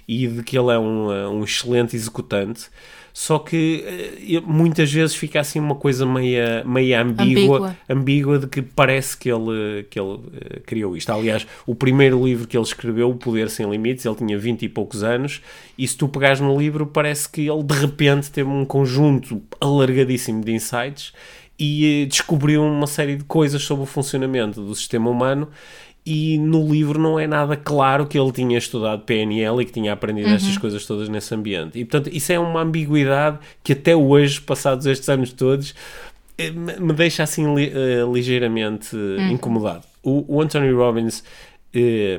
[0.09, 2.69] e de que ele é um, um excelente executante.
[3.12, 7.77] Só que eh, muitas vezes fica assim uma coisa meia, meia ambígua, Ambígua.
[7.88, 11.11] ambígua de que parece que ele, que ele eh, criou isto.
[11.12, 14.68] Aliás, o primeiro livro que ele escreveu, O Poder Sem Limites, ele tinha 20 e
[14.68, 15.42] poucos anos,
[15.77, 20.42] e se tu pegares no livro, parece que ele de repente teve um conjunto alargadíssimo
[20.42, 21.12] de insights
[21.59, 25.48] e eh, descobriu uma série de coisas sobre o funcionamento do sistema humano.
[26.05, 29.93] E no livro não é nada claro que ele tinha estudado PNL e que tinha
[29.93, 31.79] aprendido estas coisas todas nesse ambiente.
[31.79, 35.75] E portanto, isso é uma ambiguidade que até hoje, passados estes anos todos,
[36.37, 39.85] eh, me deixa assim li- eh, ligeiramente eh, incomodado.
[40.03, 41.23] O, o Anthony Robbins,
[41.73, 42.19] eh,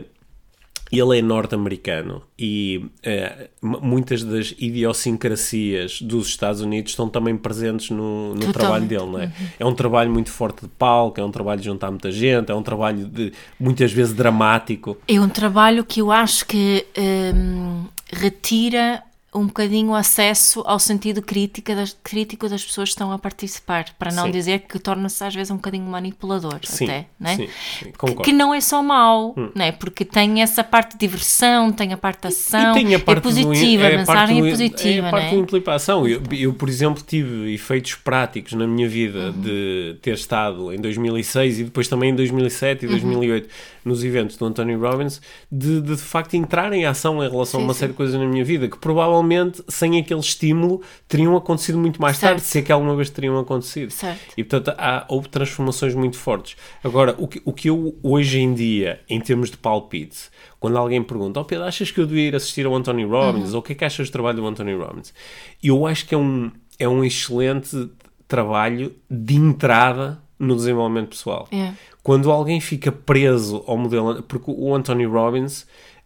[1.00, 8.36] ele é norte-americano e eh, muitas das idiosincrasias dos Estados Unidos estão também presentes no,
[8.36, 9.32] no trabalho dele, não é?
[9.60, 12.56] É um trabalho muito forte de palco, é um trabalho de juntar muita gente, é
[12.56, 14.98] um trabalho de muitas vezes dramático.
[15.08, 19.04] É um trabalho que eu acho que hum, retira
[19.36, 23.86] um bocadinho o acesso ao sentido crítico das, crítico das pessoas que estão a participar,
[23.98, 24.32] para não Sim.
[24.32, 27.36] dizer que torna-se às vezes um bocadinho manipulador Sim, até, né?
[27.36, 27.48] sim,
[27.80, 28.12] sim, Que.
[28.12, 28.16] Hum.
[28.16, 29.72] que não é só mau, né?
[29.72, 33.18] porque tem essa parte de diversão, tem a parte da ação, E tem a parte
[33.20, 35.32] é positiva, do, a é a parte mensagem do- é positiva, é a parte né?
[35.32, 36.08] da implicação.
[36.08, 39.42] Eu, eu, por exemplo, tive efeitos práticos na minha vida Uhum.
[39.42, 42.92] de ter estado em 2006 e depois também em 2007 e Uhum.
[42.94, 43.50] 2008
[43.86, 47.66] nos eventos do Anthony Robbins, de, de, de facto entrar em ação em relação Sim,
[47.66, 47.80] a uma sim.
[47.82, 52.18] série de coisas na minha vida que provavelmente sem aquele estímulo teriam acontecido muito mais
[52.18, 52.32] Certo.
[52.32, 53.92] tarde, se é que alguma vez teriam acontecido.
[53.92, 54.34] Certo.
[54.38, 56.56] E portanto há, houve transformações muito fortes.
[56.84, 61.04] Agora, o que, o que eu hoje em dia, em termos de palpite, quando alguém
[61.04, 63.50] pergunta, oh Pedro, achas que eu devia ir assistir ao Anthony Robbins?
[63.50, 63.56] Uhum.
[63.56, 65.14] Ou o que é que achas do trabalho do Anthony Robbins?
[65.62, 67.90] Eu acho que é um, é um excelente
[68.28, 71.48] trabalho de entrada no desenvolvimento pessoal.
[71.52, 71.72] É.
[72.02, 74.22] Quando alguém fica preso ao modelo.
[74.24, 75.66] Porque o Anthony Robbins,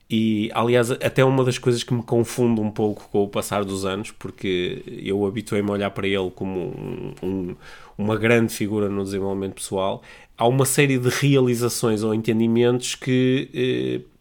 [0.09, 3.83] e aliás, até uma das coisas que me confunde um pouco com o passar dos
[3.85, 7.55] anos, porque eu habituei-me a olhar para ele como um- um-
[7.97, 10.01] uma grande figura no desenvolvimento pessoal,
[10.37, 13.49] há uma série de realizações ou entendimentos que.
[13.53, 14.16] eh,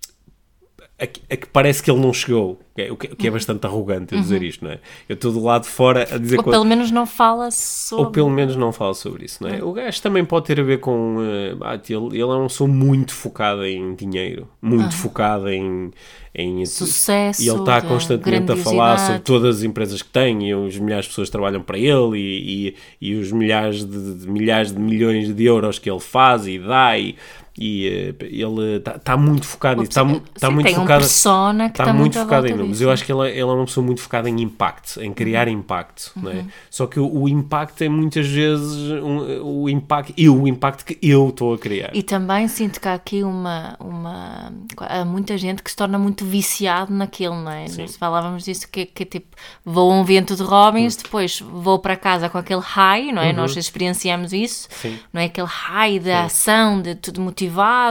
[0.99, 3.31] a que, a que parece que ele não chegou, é- o que, o que é
[3.31, 4.79] bastante arrogante eu dizer isto, não é?
[5.07, 8.05] Eu estou do lado de fora a dizer Ou pelo menos não fala sobre.
[8.07, 9.63] ou pelo menos não fala sobre isso, não é?
[9.63, 11.17] O gajo também pode ter a ver com.
[11.63, 15.91] ah, ele, ele é uma pessoa muito focada em dinheiro, muito focada em.
[16.35, 20.55] em Sucesso, E ele está constantemente a falar sobre todas as empresas que tem e
[20.55, 24.27] os milhares de pessoas que trabalham para ele e, e, e os milhares de, de
[24.31, 27.17] milhares de milhões de euros que ele faz e dá e.
[27.59, 27.87] e,
[28.21, 32.47] eh, ele está muito focado está, mu- está Sim, muito focado está está muito focado
[32.47, 32.81] em números.
[32.81, 35.49] Eu acho que ele, é- ele é uma pessoa muito focada em impacto, em criar
[35.49, 36.12] impacto.
[36.16, 36.45] Não é?
[36.71, 40.99] Só que o, o impacto é muitas vezes um- o impacto, e o impacto que
[41.03, 41.90] eu estou a criar.
[41.95, 44.53] E também sinto que há aqui uma, uma.
[44.79, 47.66] Há muita gente que se torna muito viciado naquilo, não é?
[47.79, 49.29] Nós falávamos disso, que, que é tipo,
[49.64, 51.01] vou a um evento de Robbins, Hum.
[51.05, 53.31] depois vou para casa com aquele high, não é?
[53.31, 53.37] Uhum.
[53.37, 54.99] Nós experienciamos isso, Sim.
[55.12, 55.25] não é?
[55.25, 57.46] Aquele high da ação, de tudo motivado,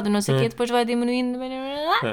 [0.10, 0.42] não sei o É.
[0.44, 1.38] quê, depois vai diminuindo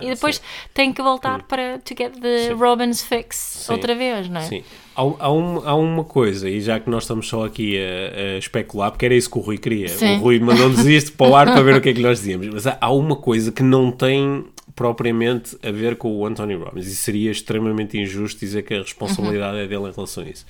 [0.03, 0.41] e depois
[0.75, 3.73] tem que voltar para to get the Robbins fix Sim.
[3.73, 4.45] outra vez, não é?
[4.45, 4.63] Sim.
[4.95, 8.39] Há, há, um- há uma coisa, e já que nós estamos só aqui a, a
[8.39, 9.89] especular, porque era isso que o Rui queria.
[9.89, 10.17] Sim.
[10.17, 12.47] O Rui mandou-nos isto para o ar para ver o que é que nós dizíamos.
[12.49, 16.87] Mas há, há uma coisa que não tem propriamente a ver com o Anthony Robbins
[16.87, 20.45] e seria extremamente injusto dizer que a responsabilidade é dele em relação a isso.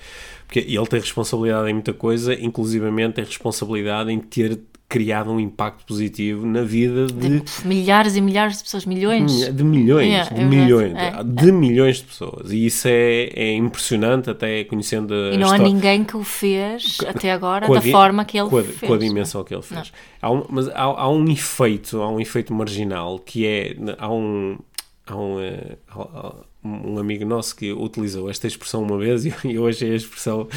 [0.52, 5.86] Porque ele tem responsabilidade em muita coisa, inclusivamente tem responsabilidade em ter criado um impacto
[5.86, 9.32] positivo na vida de De milhares e milhares de pessoas, milhões.
[9.50, 11.24] de milhões, Yeah, de é milhões, é.
[11.24, 12.52] de milhões de pessoas.
[12.52, 16.98] E isso é, é impressionante, até conhecendo a E não há ninguém que o fez
[17.06, 18.80] até agora da forma que ele com a, fez.
[18.80, 19.90] com a dimensão que ele fez.
[20.20, 24.58] Há um, mas há, há um efeito, há um efeito marginal que é há um
[25.06, 29.66] há um, eh, há um amigo nosso que utilizou esta expressão uma vez e eu
[29.66, 30.48] achei a expressão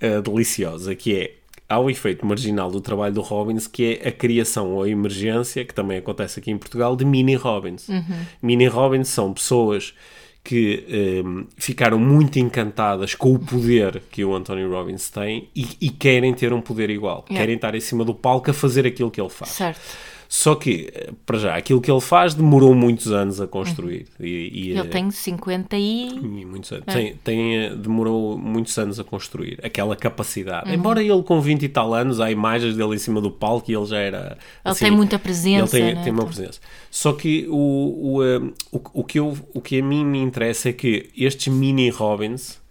[0.00, 1.34] eh, deliciosa, que é
[1.68, 5.64] há um efeito marginal do trabalho do Robbins que é a criação ou a emergência,
[5.64, 7.88] que também acontece aqui em Portugal, de mini Robbins.
[8.42, 9.94] Mini Robbins são pessoas
[10.44, 15.88] que ehm, ficaram muito encantadas com o poder que o Anthony Robbins tem e, e
[15.88, 17.24] querem ter um poder igual.
[17.28, 17.40] Yeah.
[17.40, 19.52] Querem estar em cima do palco a fazer aquilo que ele faz.
[19.52, 19.80] Certo.
[20.34, 20.90] Só que,
[21.26, 24.06] para já, aquilo que ele faz demorou muitos anos a construir.
[24.18, 26.08] E, e, Ele tem 50 e.
[26.08, 26.86] e muitos anos.
[26.86, 30.72] Tem, tem, eh, demorou muitos anos a construir aquela capacidade.
[30.72, 33.74] Embora ele com 20 e tal anos, há imagens dele em cima do palco e
[33.74, 34.38] ele já era.
[34.64, 36.02] Ele tem muita presença, Ele tem, né?
[36.02, 36.60] tem uma presença.
[36.90, 38.38] Só que o, o, eh,
[38.72, 42.61] o, o que eu, o que a mim me interessa é que estes mini Robins.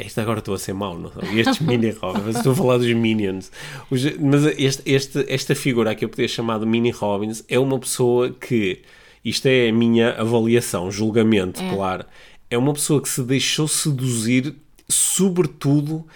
[0.00, 1.22] Este agora estou a ser mau, não são?
[1.36, 3.50] Estes mini Robins, estou a falar dos Minions.
[3.90, 7.78] Os- mas este, este, esta figura que eu podia chamar de mini Robins é uma
[7.78, 8.82] pessoa que,
[9.24, 12.04] isto é a minha avaliação, julgamento, claro,
[12.50, 14.54] é uma pessoa que se deixou seduzir,
[14.88, 16.06] sobretudo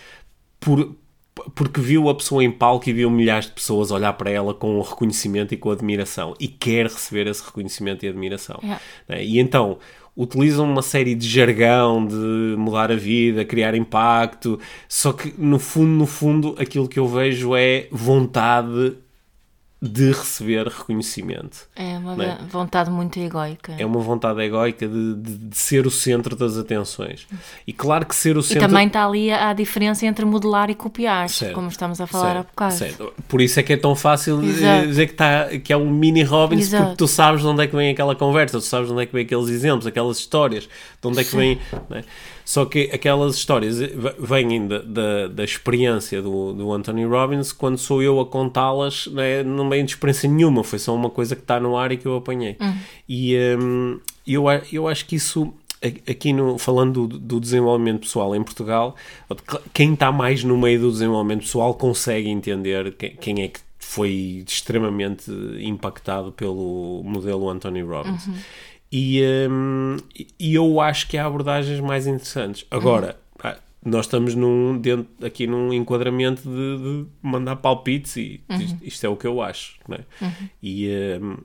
[0.59, 0.95] por,
[1.55, 4.81] porque viu a pessoa em palco e viu milhares de pessoas olhar para ela com
[4.81, 8.59] reconhecimento e com admiração e quer receber esse reconhecimento e admiração.
[8.63, 8.83] Yeah.
[9.09, 9.25] né?
[9.25, 9.79] E então
[10.17, 15.91] utilizam uma série de jargão de mudar a vida, criar impacto, só que no fundo,
[15.91, 18.97] no fundo, aquilo que eu vejo é vontade
[19.87, 21.69] de receber reconhecimento.
[21.77, 22.39] É uma Né?
[22.51, 23.75] vontade muito egoica.
[23.79, 27.27] É uma vontade egóica de, de- de ser o centro das atenções.
[27.67, 28.69] E claro que ser o E centro...
[28.69, 32.37] também está ali a, a diferença entre modelar e copiar, Certo, como estamos a falar
[32.39, 32.75] há bocado.
[32.75, 33.13] certo.
[33.29, 34.87] Por isso é que é tão fácil eh, Exato.
[34.89, 36.85] dizer que, tá, que é um mini Robbins, Exato.
[36.85, 39.07] porque tu sabes de onde é que vem aquela conversa, tu sabes de onde é
[39.07, 41.59] que vem aqueles exemplos, aquelas histórias, de onde é que vem.
[41.91, 42.05] né?
[42.45, 43.79] Só que aquelas histórias
[44.19, 49.43] vêm da, da, da experiência do, do Anthony Robbins, quando sou eu a contá-las, né,
[49.43, 52.07] não vem de experiência nenhuma, foi só uma coisa que está no ar e que
[52.07, 52.57] eu apanhei.
[53.09, 55.55] E hum, eu, eu acho que isso
[56.09, 58.95] aqui no, falando do, do desenvolvimento pessoal em Portugal,
[59.73, 64.45] quem está mais no meio do desenvolvimento pessoal consegue entender quem, quem é que foi
[64.47, 65.31] extremamente
[65.61, 68.29] impactado pelo modelo Anthony Robbins.
[68.97, 69.97] E, hum,
[70.39, 72.65] e eu acho que há abordagens mais interessantes.
[72.71, 78.79] Agora, ah, nós estamos num, dentro, aqui num enquadramento de, de mandar palpites e isto,
[78.85, 79.75] isto é o que eu acho.
[79.89, 80.05] Não é?
[80.63, 80.89] E
[81.21, 81.37] hum,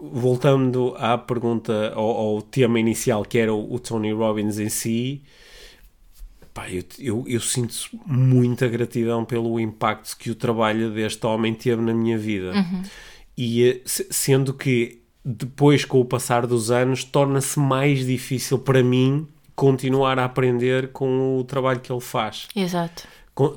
[0.00, 5.22] voltando à pergunta, ao, ao tema inicial, que era o, o Tony Robbins em si,
[6.54, 7.74] pá, eu, eu, eu sinto
[8.06, 12.52] muita gratidão pelo impacto que o trabalho deste homem teve na minha vida.
[13.36, 18.82] E eh, se- sendo que depois, com o passar dos anos, torna-se mais difícil para
[18.82, 23.02] mim continuar a aprender com o trabalho que ele faz Exato.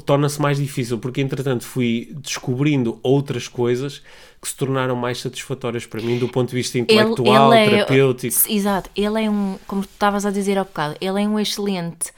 [0.03, 4.01] torna-se mais difícil, porque entretanto fui descobrindo outras coisas
[4.41, 8.35] que se tornaram mais satisfatórias para mim do ponto de vista intelectual, terapêutico.
[8.49, 12.11] Exato, ele é um, como tu estavas a dizer há bocado, ele é um excelente,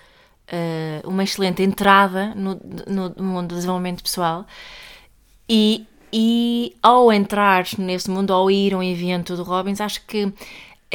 [0.48, 4.48] eh, uma excelente entrada no, no mundo do desenvolvimento pessoal
[5.50, 10.32] e, e ao entrar nesse mundo, ao ir a um evento do Robbins, acho que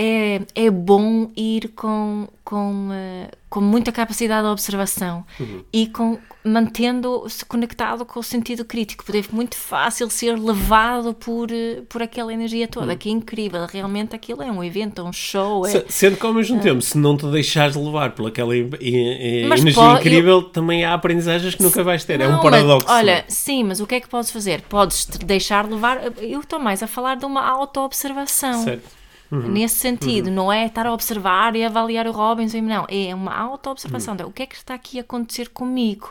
[0.01, 5.25] é, é bom ir com, com, eh, com muita capacidade de observação
[5.73, 11.51] e com, mantendo-se conectado com o sentido crítico, porque é muito fácil ser levado por,
[11.51, 13.67] eh, por aquela energia toda, que é incrível.
[13.67, 15.67] Realmente aquilo é um evento, é um show.
[15.67, 15.71] É...
[15.71, 19.43] Se- Sendo que ao mesmo tempo, se não te deixares levar por aquela e- e-
[19.47, 22.21] energia pô, incrível, também há aprendizagens que nunca vais ter.
[22.21, 22.87] é um Não, paradoxo.
[22.87, 24.61] mas, olha, sim, mas o que é que podes fazer?
[24.63, 26.01] Podes te deixar levar.
[26.23, 28.63] Eu estou mais a falar de uma auto-observação.
[28.63, 28.98] Certo.
[29.31, 32.87] Nesse sentido, não é estar a observar e avaliar o Robinson, não.
[32.89, 34.17] É uma auto-observação.
[34.17, 36.11] de O que é que está aqui a acontecer comigo?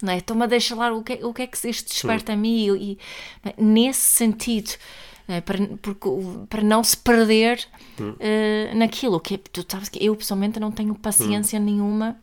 [0.00, 0.18] Não é?
[0.18, 2.68] Estou-me a deixar lá o que, o que é que isto desperta a mim.
[2.76, 2.98] E,
[3.44, 3.54] é?
[3.58, 4.70] nesse sentido,
[5.28, 5.40] é?
[5.40, 6.08] para, porque,
[6.48, 7.66] para não se perder
[8.20, 9.18] eh, naquilo.
[9.20, 12.16] Que é- tu sabes que eu, pessoalmente, não tenho paciência nenhuma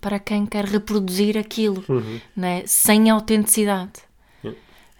[0.00, 1.84] para quem quer reproduzir aquilo,
[2.36, 2.64] não é?
[2.66, 3.92] sem autenticidade.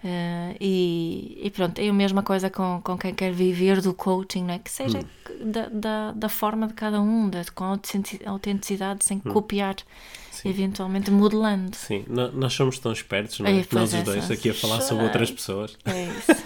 [0.07, 4.43] Eh, e, e pronto, é a mesma coisa com, com quem quer viver do coaching,
[4.43, 4.59] não é?
[4.59, 4.99] que seja
[5.43, 9.75] da, da, da forma de cada um, da- com autentici- autenticidade, sem copiar,
[10.43, 11.75] eventualmente modelando.
[11.75, 13.53] Sim, no- nós somos tão espertos, não é?
[13.53, 15.75] Ai, Que nós os é, dois só- aqui a falar sobre outras pessoas.
[15.85, 16.31] É isso.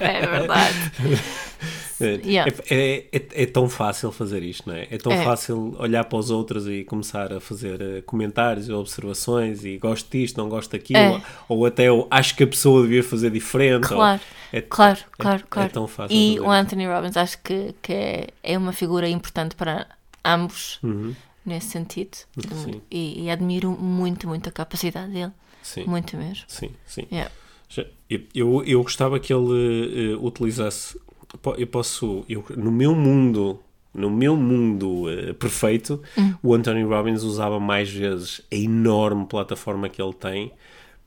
[0.00, 0.92] é verdade.
[2.00, 2.52] É, Yeah.
[2.70, 4.86] é, é, é tão fácil fazer isto, não é?
[4.90, 5.24] É tão É.
[5.24, 10.08] fácil olhar para os outros e começar a fazer eh, comentários e observações e gosto
[10.10, 11.22] disto, não gosto daquilo, É.
[11.48, 13.84] ou até eu acho que a pessoa devia fazer diferente.
[13.92, 14.20] ou- Claro,
[14.52, 15.70] é, claro, é- claro, é claro.
[15.70, 16.50] tão fácil e o.
[16.50, 19.86] Anthony Robbins acho que, que é, é uma figura importante para
[20.24, 20.78] ambos
[21.44, 22.16] nesse sentido.
[22.36, 22.80] Uhum.
[22.90, 25.32] E, e admiro muito, muito a capacidade dele.
[25.62, 26.44] Sim, Muito mesmo.
[26.46, 27.06] sim, sim.
[27.10, 27.30] Yeah.
[27.68, 27.84] Já-
[28.34, 30.98] Eu, eu, gostava que ele eh, utilizasse.
[31.58, 32.24] Eu posso.
[32.28, 33.60] Eu, no meu mundo.
[33.94, 36.00] No meu mundo eh, perfeito,
[36.42, 40.52] o Anthony Robbins usava mais vezes a enorme plataforma que ele tem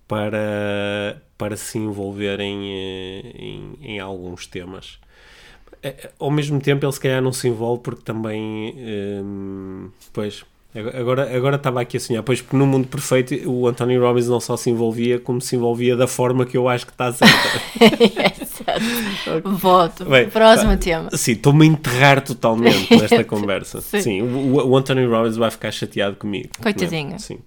[0.07, 4.99] para, para se envolver em, eh, em, em alguns temas.
[5.83, 8.75] Eh, Ao mesmo tempo, ele se calhar não se envolve porque também.
[9.23, 10.43] hum, pois.
[10.73, 14.39] Agora, agora estava aqui a sonhar, pois porque no mundo perfeito o Anthony Robbins não
[14.39, 17.35] só se envolvia, como se envolvia da forma que eu acho que está certa.
[19.43, 20.05] Voto.
[20.05, 21.09] Bem, Próximo pá, tema.
[21.15, 23.81] Sim, estou-me a enterrar totalmente nesta conversa.
[23.81, 24.01] Sim.
[24.01, 26.49] Sim, o, o Anthony Robbins vai ficar chateado comigo.
[26.61, 27.19] Coitadinho.
[27.19, 27.39] Sim.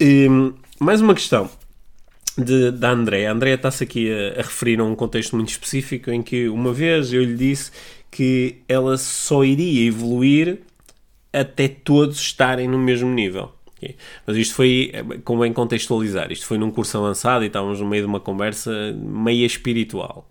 [0.00, 1.50] Hum, mais uma questão
[2.36, 3.28] de, da Andrea.
[3.28, 6.72] A Andrea está-se aqui a, a referir a um contexto muito específico em que uma
[6.72, 7.70] vez eu lhe disse
[8.10, 10.60] que ela só iria evoluir
[11.32, 13.52] até todos estarem no mesmo nível.
[14.26, 14.92] Mas isto foi,
[15.24, 19.46] convém contextualizar, isto foi num curso avançado e estávamos no meio de uma conversa meia
[19.46, 20.26] espiritual.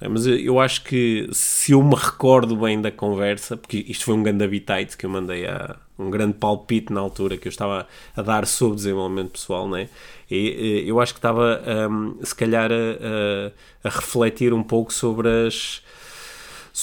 [0.00, 0.08] É?
[0.08, 4.22] Mas eu- acho que se eu me recordo bem da conversa, porque isto foi um
[4.22, 7.86] grande habitat que eu mandei a um grande palpite na altura que eu estava
[8.16, 9.88] a dar sobre desenvolvimento pessoal, né?
[10.30, 13.52] E eu acho que estava hum, se calhar a, a-
[13.84, 15.81] a refletir um pouco sobre as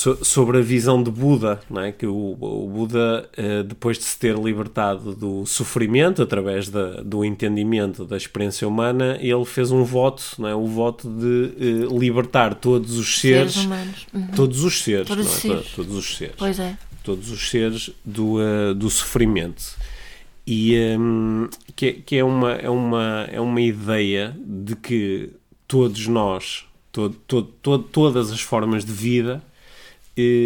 [0.01, 1.91] so- sobre a visão de Buda, não é?
[1.91, 7.25] que o, o Buda, eh, depois de se ter libertado do sofrimento através da- do
[7.25, 10.55] entendimento da experiência humana, ele fez um voto, não é?
[10.55, 14.07] o voto de eh, libertar todos os seres, Seres humanos.
[14.13, 14.27] Uhum.
[14.35, 15.29] todos os seres, Todos é?
[15.29, 15.65] os seres.
[15.69, 16.77] To- todos os seres, Pois é.
[17.03, 19.63] todos os seres do, eh, do sofrimento.
[20.47, 25.29] E hum, que, é- que é, uma, é, uma, é uma ideia de que
[25.67, 29.43] todos nós, to, to, to- todas as formas de vida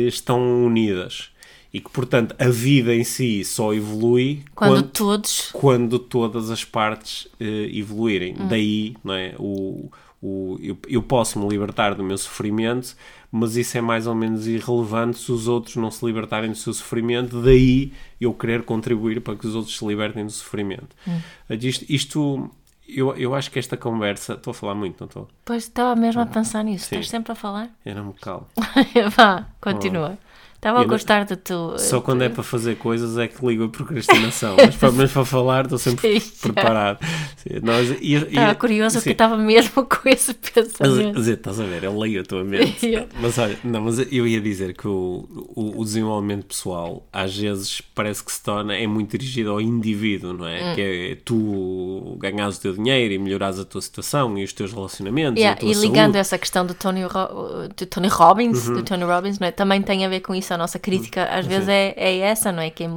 [0.07, 1.29] estão unidas.
[1.73, 5.49] E que, portanto, a vida em si só evolui Quando quando, todos.
[5.51, 8.35] quando todas as partes eh, evoluírem.
[8.39, 8.47] Hum.
[8.47, 9.33] Daí, não é?
[9.39, 12.95] O, o, eu, eu posso me libertar do meu sofrimento,
[13.31, 16.73] mas isso é mais ou menos irrelevante se os outros não se libertarem do seu
[16.75, 17.41] sofrimento.
[17.41, 20.95] Daí eu querer contribuir para que os outros se libertem do sofrimento.
[21.07, 21.19] Hum.
[21.59, 22.51] Isto, isto
[22.95, 24.33] eu, eu acho que esta conversa.
[24.33, 25.27] Estou a falar muito, não estou?
[25.43, 26.85] Pois estava mesmo a pensar nisso.
[26.85, 26.95] Sim.
[26.95, 27.69] Estás sempre a falar?
[27.85, 28.47] Eu não me calo.
[29.15, 30.17] Vá, continua.
[30.63, 31.75] Estava a não- gostar de tu.
[31.77, 34.55] Só quando é para fazer coisas é que ligo a procrastinação.
[34.55, 36.99] mas, para, mas para falar estou sempre Sim, preparado.
[37.35, 38.99] Sim, nós, e, e- Estava curioso sim.
[39.01, 41.13] porque estava mesmo com esse pensamento.
[41.17, 43.07] mas, estás a ver, eu leio a tua mente.
[43.21, 47.81] Mas olha, não, mas eu ia dizer que o, o, o desenvolvimento pessoal às vezes
[47.93, 50.71] parece que se torna, é muito dirigido ao indivíduo, não é?
[50.71, 50.75] Hum.
[50.75, 54.71] Que é tu ganhas o teu dinheiro e melhoras a tua situação e os teus
[54.73, 56.09] relacionamentos Yeah, e e ligando saúde.
[56.13, 56.19] Uhum.
[56.21, 59.51] essa questão do Tony, Ro- do Tony Robbins, do Tony Robbins, não é?
[59.51, 60.52] também tem a ver com isso.
[60.53, 62.69] A nossa crítica às vezes é, é essa, não é?
[62.69, 62.89] Que é-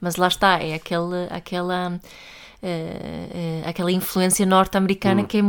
[0.00, 1.98] mas lá está, é aquele, aquela
[2.62, 5.42] eh, eh, aquela influência norte-americana que, é,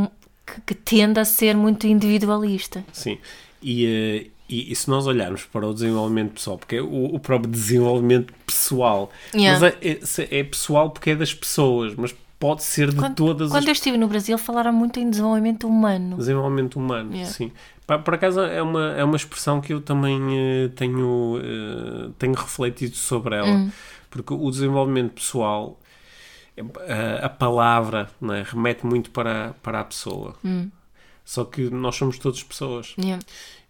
[0.45, 2.83] que, que tende a ser muito individualista.
[2.91, 3.17] Sim.
[3.61, 7.19] E, eh, e, e se nós olharmos para o desenvolvimento pessoal, porque é o, o
[7.19, 9.59] próprio desenvolvimento pessoal, Yeah.
[9.59, 13.49] mas é, é, é pessoal porque é das pessoas, mas pode ser de Quando, todas
[13.49, 16.17] quando as eu estive no Brasil, falaram muito em desenvolvimento humano.
[16.17, 17.31] Desenvolvimento humano, Yeah.
[17.33, 17.51] sim.
[17.87, 22.33] Por, por acaso é uma, é uma expressão que eu também eh, tenho, eh, tenho
[22.33, 23.71] refletido sobre ela, Hum.
[24.09, 25.79] porque o desenvolvimento pessoal,
[26.57, 26.61] é-
[27.21, 30.33] a, a palavra não é, remete muito para, para a pessoa.
[30.43, 30.69] Hum.
[31.23, 33.19] Só que nós somos todos pessoas Yeah.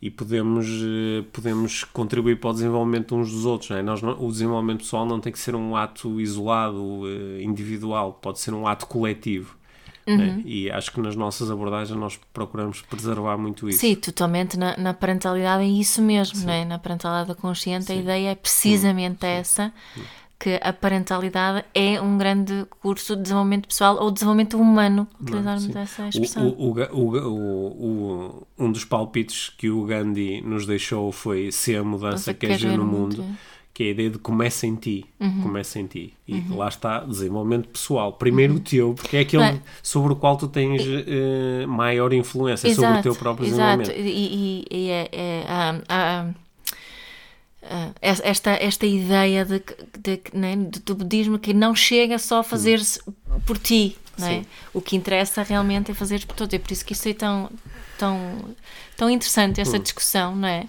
[0.01, 3.70] e podemos, eh, podemos contribuir para o desenvolvimento uns dos outros.
[3.70, 3.82] Não é?
[3.82, 8.39] Nós não- o desenvolvimento pessoal não tem que ser um ato isolado, eh, individual, pode
[8.39, 9.55] ser um ato coletivo.
[10.08, 10.41] Não é?
[10.45, 13.80] E acho que nas nossas abordagens nós procuramos preservar muito isso.
[13.80, 16.66] Sim, totalmente na, na parentalidade é isso mesmo, não é?
[16.66, 19.74] Na parentalidade consciente a ideia é precisamente essa,
[20.38, 25.78] que a parentalidade é um grande curso de desenvolvimento pessoal ou desenvolvimento humano, utilizarmos Sim.
[25.78, 26.47] essa expressão.
[26.49, 32.34] O, o, o, um dos palpites que o Gandhi nos deixou foi ser a mudança
[32.34, 33.26] que ver no mundo,
[33.76, 35.41] que é a ideia de começa em ti, Uhum.
[35.43, 36.13] começa em ti.
[36.26, 38.13] E lá está, desenvolvimento pessoal.
[38.13, 42.73] Primeiro o teu, porque é aquele Bem, sobre o qual tu tens eh, maior influência,
[42.73, 43.82] sobre o teu próprio exato.
[43.84, 44.07] desenvolvimento.
[44.07, 46.28] E, e- e é, é, ah, ah,
[47.63, 49.61] ah, esta, esta ideia de,
[49.99, 50.55] de, né,
[50.86, 53.01] do budismo que não chega só a fazer-se
[53.45, 54.21] por ti, é?
[54.21, 54.45] Sim.
[54.73, 56.53] O que interessa realmente é fazer por todos.
[56.53, 57.49] É por isso que isso é tão,
[57.97, 58.39] tão,
[58.95, 59.63] tão interessante, Hum.
[59.63, 60.65] essa discussão, não é?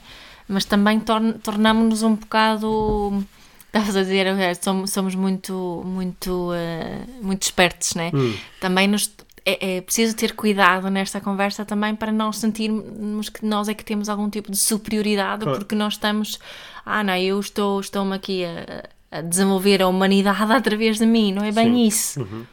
[0.49, 3.25] Mas também torn, tornamos-nos um bocado.
[3.67, 8.11] Estavas a dizer, eh, somos, somos muito, muito, eh, muito espertos, né?
[8.15, 8.35] Hum.
[8.61, 9.13] Também nos,
[9.45, 13.85] é, é preciso ter cuidado nesta conversa também para não sentirmos que nós é que
[13.85, 15.59] temos algum tipo de superioridade Claro.
[15.59, 16.41] porque nós estamos,
[16.85, 21.45] ah não, eu estou, estou-me aqui a, a desenvolver a humanidade através de mim, não
[21.45, 21.87] é bem Sim.
[21.87, 22.21] isso.
[22.21, 22.47] Uhum.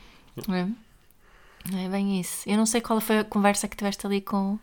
[0.47, 0.67] Não é?
[1.71, 2.47] Não é bem isso.
[2.47, 4.59] Eu não sei qual foi a conversa que tiveste ali com,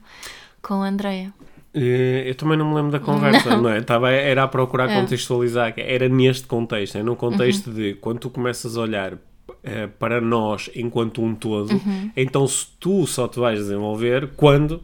[0.62, 1.32] com a Andrea.
[1.74, 3.78] Eh, Eu também não me lembro da conversa, não, é?
[3.78, 5.00] Estava, era a procurar É.
[5.00, 9.14] contextualizar, era neste contexto, é no contexto de quando tu começas a olhar
[9.62, 11.80] eh, para nós enquanto um todo,
[12.16, 14.82] então se tu só te vais desenvolver quando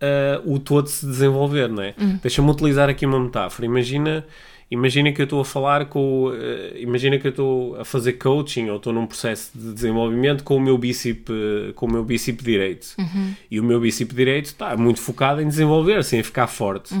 [0.00, 1.94] eh, o todo se desenvolver, não é?
[2.22, 3.64] Deixa-me utilizar aqui uma metáfora.
[3.66, 4.24] Imagina,
[4.74, 6.30] imagina que eu estou a falar com.
[6.34, 10.56] eh, imagina que eu estou a fazer coaching ou estou num processo de desenvolvimento com
[10.56, 12.86] o meu bíceps, eh, com o meu bíceps direito.
[13.50, 16.94] E o meu bíceps direito está muito focado em desenvolver-se, em ficar forte.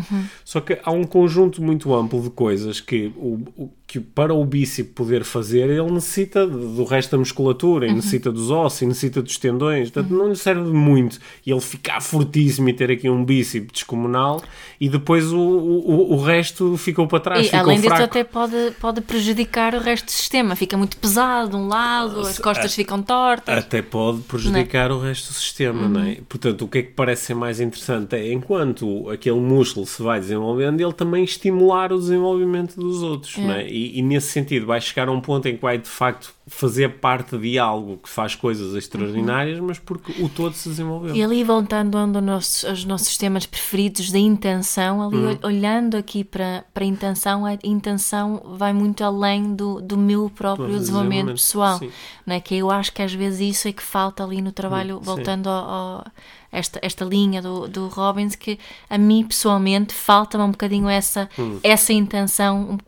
[0.44, 4.44] Só que há um conjunto muito amplo de coisas que, o, o- que para o
[4.44, 9.22] bíceps poder fazer, ele necessita do resto da musculatura, e necessita dos ossos, e necessita
[9.22, 9.88] dos tendões.
[9.88, 11.20] Portanto, não lhe serve muito.
[11.46, 14.42] E ele ficar fortíssimo e ter aqui um bíceps descomunal,
[14.80, 18.02] e depois o, o, o resto ficou para trás, E além disso, fraco.
[18.02, 20.56] até pode, pode prejudicar o resto do sistema.
[20.56, 23.56] Fica muito pesado de um lado, as costas ficam tortas.
[23.56, 26.18] Até pode prejudicar o resto do sistema, não é?
[26.28, 30.18] Portanto, o que é que parece ser mais interessante é, enquanto aquele músculo se vai
[30.18, 33.68] desenvolvendo, ele também estimular o desenvolvimento dos outros, não é?
[33.68, 36.98] E, e nesse sentido vai chegar a um ponto em que vai, de facto, fazer
[37.00, 41.14] parte de algo que faz coisas extraordinárias, mas porque o todo se desenvolveu.
[41.16, 45.28] E ali voltando a dos nossos, aos nossos temas preferidos da intenção, ali Hum.
[45.30, 50.28] ol- olhando aqui para, para a intenção, a intenção vai muito além do, do meu
[50.30, 51.78] próprio desenvolvimento pessoal.
[51.78, 51.90] sim.
[52.26, 52.40] Não é?
[52.40, 55.02] Que eu acho que às vezes isso é que falta ali no trabalho, sim.
[55.04, 56.04] voltando ao, ao-
[56.52, 58.58] esta, esta linha do, do Robbins, que
[58.88, 61.58] a mim pessoalmente falta-me um bocadinho essa, Hum.
[61.64, 62.78] essa intenção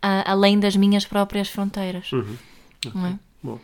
[0.00, 2.10] além das minhas próprias fronteiras.
[2.94, 3.18] Não é?
[3.42, 3.58] Bom.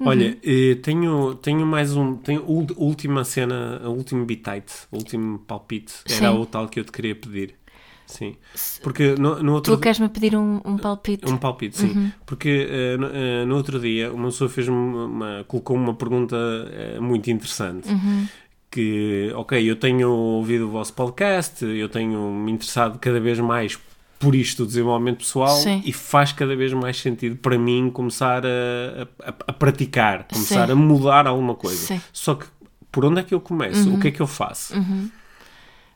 [0.00, 2.16] Olha, eh, tenho, tenho mais um.
[2.16, 5.94] Tenho última cena, o último bitite, o último palpite.
[6.08, 6.38] Era Sim.
[6.38, 7.54] o tal que eu te queria pedir.
[8.06, 8.36] Sim.
[8.82, 11.30] Porque no, no outro Tu queres-me pedir um, um palpite?
[11.30, 12.12] Um palpite, sim.
[12.26, 16.36] Porque eh, no, eh, no outro dia uma pessoa fez uma, colocou uma pergunta
[16.72, 17.88] eh, muito interessante.
[18.70, 23.78] Que, ok, eu tenho ouvido o vosso podcast, eu tenho me interessado cada vez mais
[24.22, 25.82] por isto do desenvolvimento pessoal Sim.
[25.84, 30.72] e faz cada vez mais sentido para mim começar a, a- a praticar, começar Sim.
[30.72, 31.86] a mudar alguma coisa.
[31.86, 32.00] Sim.
[32.12, 32.46] Só que
[32.90, 33.92] por onde é que eu começo?
[33.92, 34.74] O que é que eu faço?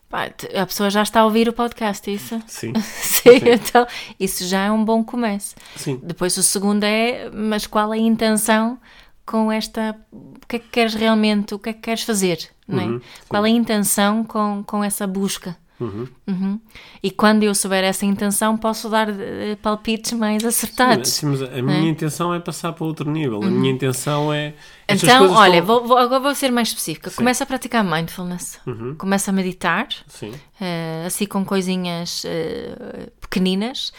[0.08, 2.40] Pá, te- a pessoa já está a ouvir o podcast, isso?
[2.46, 3.86] Sim, Sim, então
[4.20, 5.54] isso já é um bom começo.
[5.74, 6.00] sim.
[6.02, 8.78] Depois o segundo é, mas qual é a intenção
[9.24, 9.96] com esta.
[10.12, 11.54] O que é que queres realmente?
[11.54, 12.38] O que é que queres fazer?
[12.68, 12.72] É?
[12.72, 15.56] Uhum, qual é a intenção com, com essa busca?
[15.78, 16.58] Uhum.
[17.02, 21.10] E quando eu souber essa intenção, posso dar eh, palpites mais acertados.
[21.10, 23.42] Sim, mas a minha intenção é passar para outro nível.
[23.42, 24.54] A minha intenção é.
[24.88, 27.10] Então, olha, estão- vou, vou- agora vou ser mais específica.
[27.10, 28.58] Começa a praticar mindfulness.
[28.96, 29.88] Começa a meditar.
[30.08, 30.32] Sim.
[30.60, 33.92] eh, assim com coisinhas eh, pequeninas,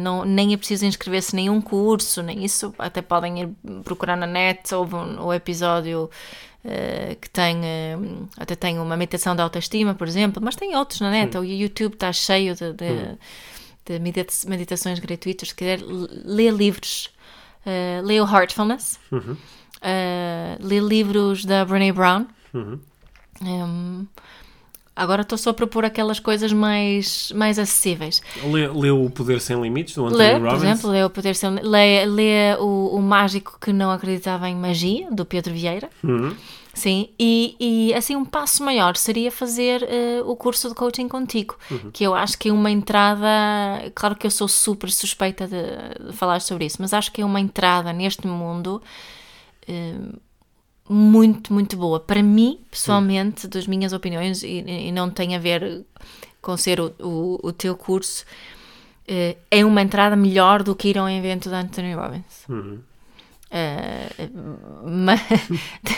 [0.00, 3.48] não, nem é preciso inscrever-se em nenhum curso, nem isso, até podem ir
[3.84, 6.10] procurar na net, houve um, o episódio
[7.20, 7.96] que tem, eh,
[8.36, 11.94] até tem uma meditação de autoestima, por exemplo, mas tem outros na net, o YouTube
[11.94, 12.88] está cheio de, de,
[13.84, 15.80] de medita- meditações gratuitas, se quiser,
[16.24, 17.10] lê livros,
[17.64, 18.98] eh, lê o Heartfulness,
[19.82, 22.26] eh, lê livros da Brené Brown,
[23.42, 24.06] Hum,
[24.96, 28.22] agora estou só a propor aquelas coisas mais, mais acessíveis.
[28.50, 30.48] Lê, lê o Poder Sem Limites, do Anthony Lê, Robbins.
[30.48, 31.50] por exemplo, lê o Poder Ser...
[31.62, 35.90] Lê, lê o, o Mágico que não acreditava em magia, do Pedro Vieira.
[36.02, 36.34] Uhum.
[36.74, 41.56] Sim, e, e assim um passo maior seria fazer eh, o curso de coaching contigo,
[41.70, 41.90] Uhum.
[41.90, 43.26] que eu acho que é uma entrada,
[43.94, 47.24] claro que eu sou super suspeita de, de falar sobre isso, mas acho que é
[47.24, 48.82] uma entrada neste mundo
[49.66, 49.94] eh,
[50.88, 52.00] muito, muito boa.
[52.00, 55.84] Para mim, pessoalmente, das minhas opiniões, e, e não tem a ver
[56.40, 58.24] com ser o, o, o teu curso,
[59.08, 62.46] eh, é uma entrada melhor do que ir ao evento da Anthony Robbins.
[63.50, 64.28] Eh,
[64.84, 65.20] mas,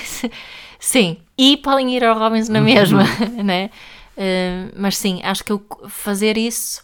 [0.78, 3.04] sim, e podem ir ao Robbins na mesma,
[3.44, 3.70] né?
[4.16, 6.82] Eh, mas sim, acho que eu fazer isso,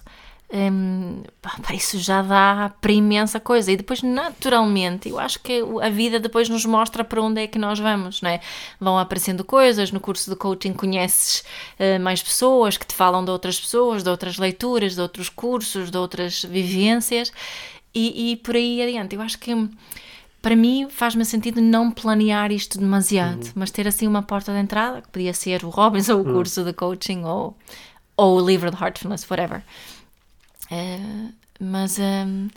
[0.55, 3.73] hum, pá, isso já dá para imensa coisa.
[3.73, 7.59] E depois, naturalmente, eu acho que a vida depois nos mostra para onde é que
[7.59, 8.41] nós vamos, não é?
[8.79, 11.45] Vão aparecendo coisas, no curso de coaching conheces
[11.79, 15.91] eh, mais pessoas que te falam de outras pessoas, de outras leituras, de outros cursos,
[15.91, 17.33] de outras vivências
[17.93, 19.17] e, e por aí adiante.
[19.17, 19.53] Eu acho que
[20.41, 25.01] para mim faz-me sentido não planear isto demasiado, mas ter assim uma porta de entrada,
[25.01, 27.57] que podia ser o Robbins ou o curso de coaching ou,
[28.15, 29.65] ou o livro de Heartfulness, whatever.
[30.71, 30.99] Eh,
[31.61, 32.49] mas ehm,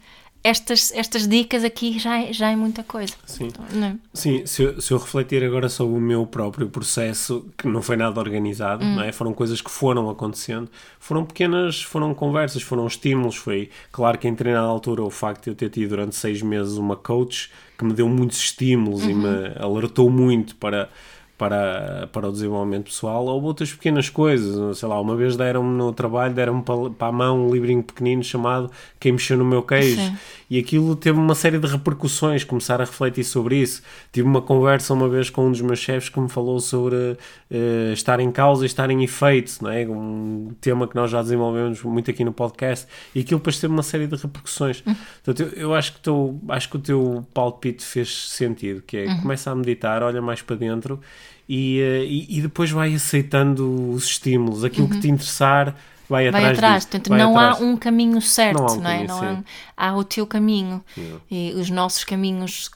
[0.44, 3.14] estas, estas dicas aqui já é, já é muita coisa.
[3.26, 3.50] Sim.
[3.74, 3.96] Não é?
[4.14, 7.98] Sim, se eu, se eu refletir agora sobre o meu próprio processo, que não foi
[7.98, 8.96] nada organizado, Hum.
[8.96, 9.12] não é?
[9.12, 13.36] foram coisas que foram acontecendo, foram pequenas, foram conversas, foram estímulos.
[13.36, 16.78] Foi claro que em determinada altura o facto de eu ter tido durante seis meses
[16.78, 19.22] uma coach que me deu muitos estímulos e Uhum.
[19.22, 20.90] me alertou muito para.
[21.38, 25.94] Para, para o desenvolvimento pessoal, ou outras pequenas coisas, sei lá, uma vez deram-me no
[25.94, 30.02] trabalho, deram-me para, para a mão um livrinho pequenino chamado Quem Mexeu no Meu Queijo,
[30.02, 30.18] Sim.
[30.50, 33.82] E aquilo teve uma série de repercussões, começar a refletir sobre isso.
[34.12, 37.18] Tive uma conversa uma vez com um dos meus chefes que me falou sobre
[37.52, 39.86] eh, estar em causa e estar em efeito, não é?
[39.88, 43.84] um tema que nós já desenvolvemos muito aqui no podcast, e aquilo depois teve uma
[43.84, 44.82] série de repercussões.
[45.24, 49.06] Portanto, eu, eu acho, que teu, acho que o teu palpite fez sentido, que é
[49.22, 51.00] começa a meditar, olha mais para dentro
[51.48, 55.76] e, eh, e, e depois vai aceitando os estímulos, aquilo que te interessar.
[56.10, 57.62] Vai atrás, Vai atrás, disso, portanto, vai não atrás.
[57.62, 59.06] há um caminho certo, Não não, há um é?
[59.06, 59.44] caminho Não
[59.76, 60.84] há, há o teu caminho
[61.30, 62.72] e os nossos caminhos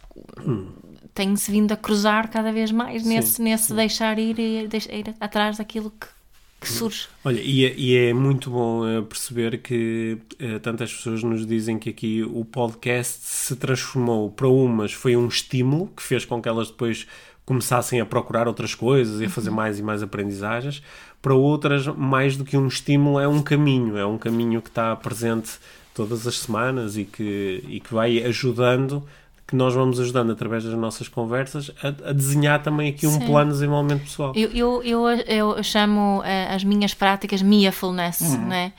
[1.13, 5.91] têm-se vindo a cruzar cada vez mais nesse, nesse deixar ir e ir atrás daquilo
[5.91, 6.07] que,
[6.59, 7.07] que surge.
[7.23, 11.77] Olha, e é, e é muito bom eh, perceber que eh, tantas pessoas nos dizem
[11.79, 16.47] que aqui o podcast se transformou para umas foi um estímulo que fez com que
[16.47, 17.07] elas depois
[17.45, 20.82] começassem a procurar outras coisas e a fazer mais e mais aprendizagens.
[21.22, 24.95] Para outras, mais do que um estímulo, é um caminho, é um caminho que está
[24.95, 25.59] presente
[25.93, 29.03] todas as semanas e que, e que vai ajudando,
[29.47, 33.26] que nós vamos ajudando através das nossas conversas a, a desenhar também aqui um Sim.
[33.26, 34.34] plano de desenvolvimento pessoal.
[34.36, 38.72] Eu, eu, eu, eu chamo eh, as minhas práticas Miafulness, né?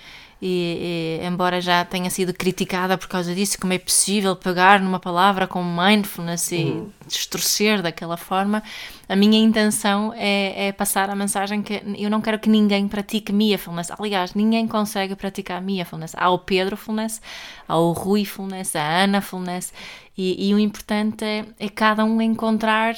[0.45, 4.99] E, e, embora já tenha sido criticada por causa disso, como é possível pegar numa
[4.99, 8.61] palavra como mindfulness e distorcer daquela forma,
[9.09, 13.33] a minha intenção é, é passar a mensagem que eu não quero que ninguém pratique
[13.33, 13.93] Miafulness.
[13.93, 16.13] Aliás, ninguém consegue praticar Miafulness.
[16.17, 17.23] Há o Pedrofulness,
[17.69, 19.73] há o Ruifulness, a Anafulness,
[20.19, 22.97] e, e o importante é, é cada um encontrar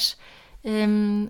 [0.65, 1.29] hum,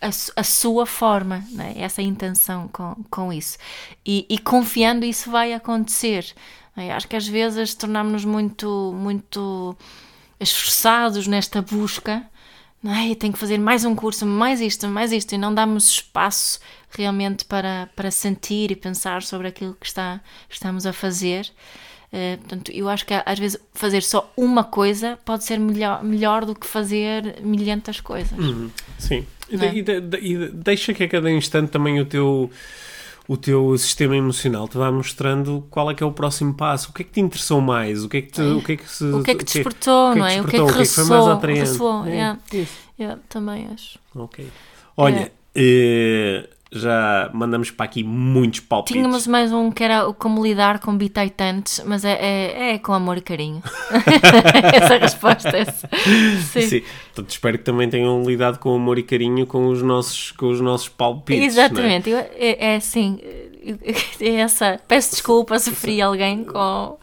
[0.00, 1.74] a, a sua forma, né?
[1.76, 3.58] essa intenção com, com isso.
[4.06, 6.34] E, e confiando isso vai acontecer.
[6.76, 6.92] né?
[6.92, 9.76] Acho que às vezes tornamos-nos muito, muito
[10.38, 12.24] esforçados nesta busca.
[12.80, 13.12] Não é?
[13.16, 17.44] Tenho que fazer mais um curso, mais isto, mais isto, e não damos espaço realmente
[17.44, 21.50] para, para sentir e pensar sobre aquilo que está, estamos a fazer.
[22.12, 26.44] Eh, portanto, eu acho que às vezes fazer só uma coisa pode ser melhor, melhor
[26.44, 28.38] do que fazer milhentas coisas.
[28.96, 29.26] Sim.
[29.50, 29.74] E, é?
[29.74, 32.50] e de- e de- deixa que a cada instante também o teu,
[33.26, 36.90] o teu sistema emocional te vá mostrando qual é que é o próximo passo.
[36.90, 38.04] O que é que te interessou mais?
[38.04, 40.14] O que é que te, o que é que se, O que é que despertou,
[40.14, 40.40] não é?
[40.40, 41.08] O que é que foi ressoou?
[41.08, 41.60] mais atraente?
[41.60, 42.38] ressoou, É, yeah.
[42.98, 43.98] Yeah, também acho.
[44.14, 44.46] Ok.
[44.96, 48.94] Olha, eh, já mandamos para aqui muitos palpites.
[48.94, 52.92] Tínhamos mais um que era o como lidar com bitaitantes, mas é, é, é com
[52.92, 53.62] amor e carinho.
[54.74, 55.48] Essa é resposta.
[55.56, 55.88] é Essa.
[56.52, 56.60] Sim.
[56.62, 56.82] Sim.
[57.06, 60.60] Portanto, espero que também tenham lidado com amor e carinho com os nossos, com os
[60.60, 61.42] nossos palpites.
[61.42, 61.46] é?
[61.46, 63.18] Exatamente, Eu- é, é assim.
[64.20, 64.80] É essa.
[64.88, 66.96] Peço desculpa se feri alguém com,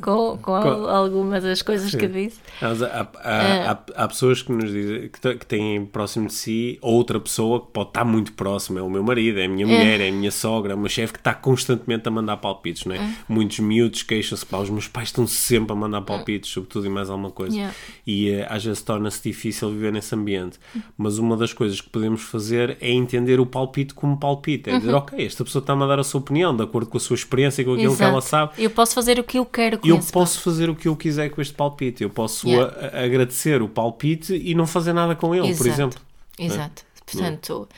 [0.00, 2.40] com, com al- algumas das coisas que disse.
[2.62, 3.66] Há, há- É.
[3.68, 7.90] há- há pessoas que nos dizem que, têm próximo de si outra pessoa que pode
[7.90, 8.80] estar muito próxima.
[8.80, 10.88] É o meu marido, é a minha mulher, é a minha sogra, é o meu
[10.88, 13.10] chefe que está constantemente a mandar palpites, não é?
[13.28, 16.90] Muitos miúdos queixam-se, pá, os meus pais estão sempre a mandar palpites sobre tudo e
[16.90, 17.54] mais alguma coisa.
[17.54, 17.74] Yeah.
[18.06, 20.58] E eh, às vezes torna-se difícil viver nesse ambiente.
[20.96, 24.70] Mas uma das coisas que podemos fazer é entender o palpite como palpite.
[24.70, 24.98] É dizer, Uhum.
[24.98, 27.62] ok, esta pessoa está-me a dar a sua opinião, de acordo com a sua experiência
[27.62, 28.26] e com aquilo que ela Exato.
[28.28, 30.96] sabe Eu posso fazer o que eu quero com eu posso fazer o que eu
[30.96, 32.02] quiser com este palpite.
[32.02, 32.74] Eu posso Yeah.
[32.96, 35.68] a- a- agradecer o palpite e não fazer nada com ele, por Exato.
[35.68, 36.00] exemplo.
[36.38, 36.82] Exato.
[37.04, 37.68] Portanto,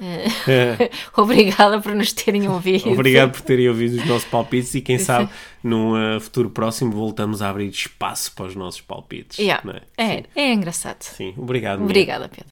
[0.00, 0.90] É.
[1.16, 2.90] obrigada por nos terem ouvido.
[2.90, 5.28] Obrigado por terem ouvido os nossos palpites e quem sabe
[5.62, 9.38] num uh, futuro próximo voltamos a abrir espaço para os nossos palpites.
[9.38, 9.62] Yeah.
[9.96, 10.04] é?
[10.04, 11.02] É, é engraçado.
[11.02, 11.82] Sim, obrigado.
[11.82, 12.51] Obrigada, Pedro.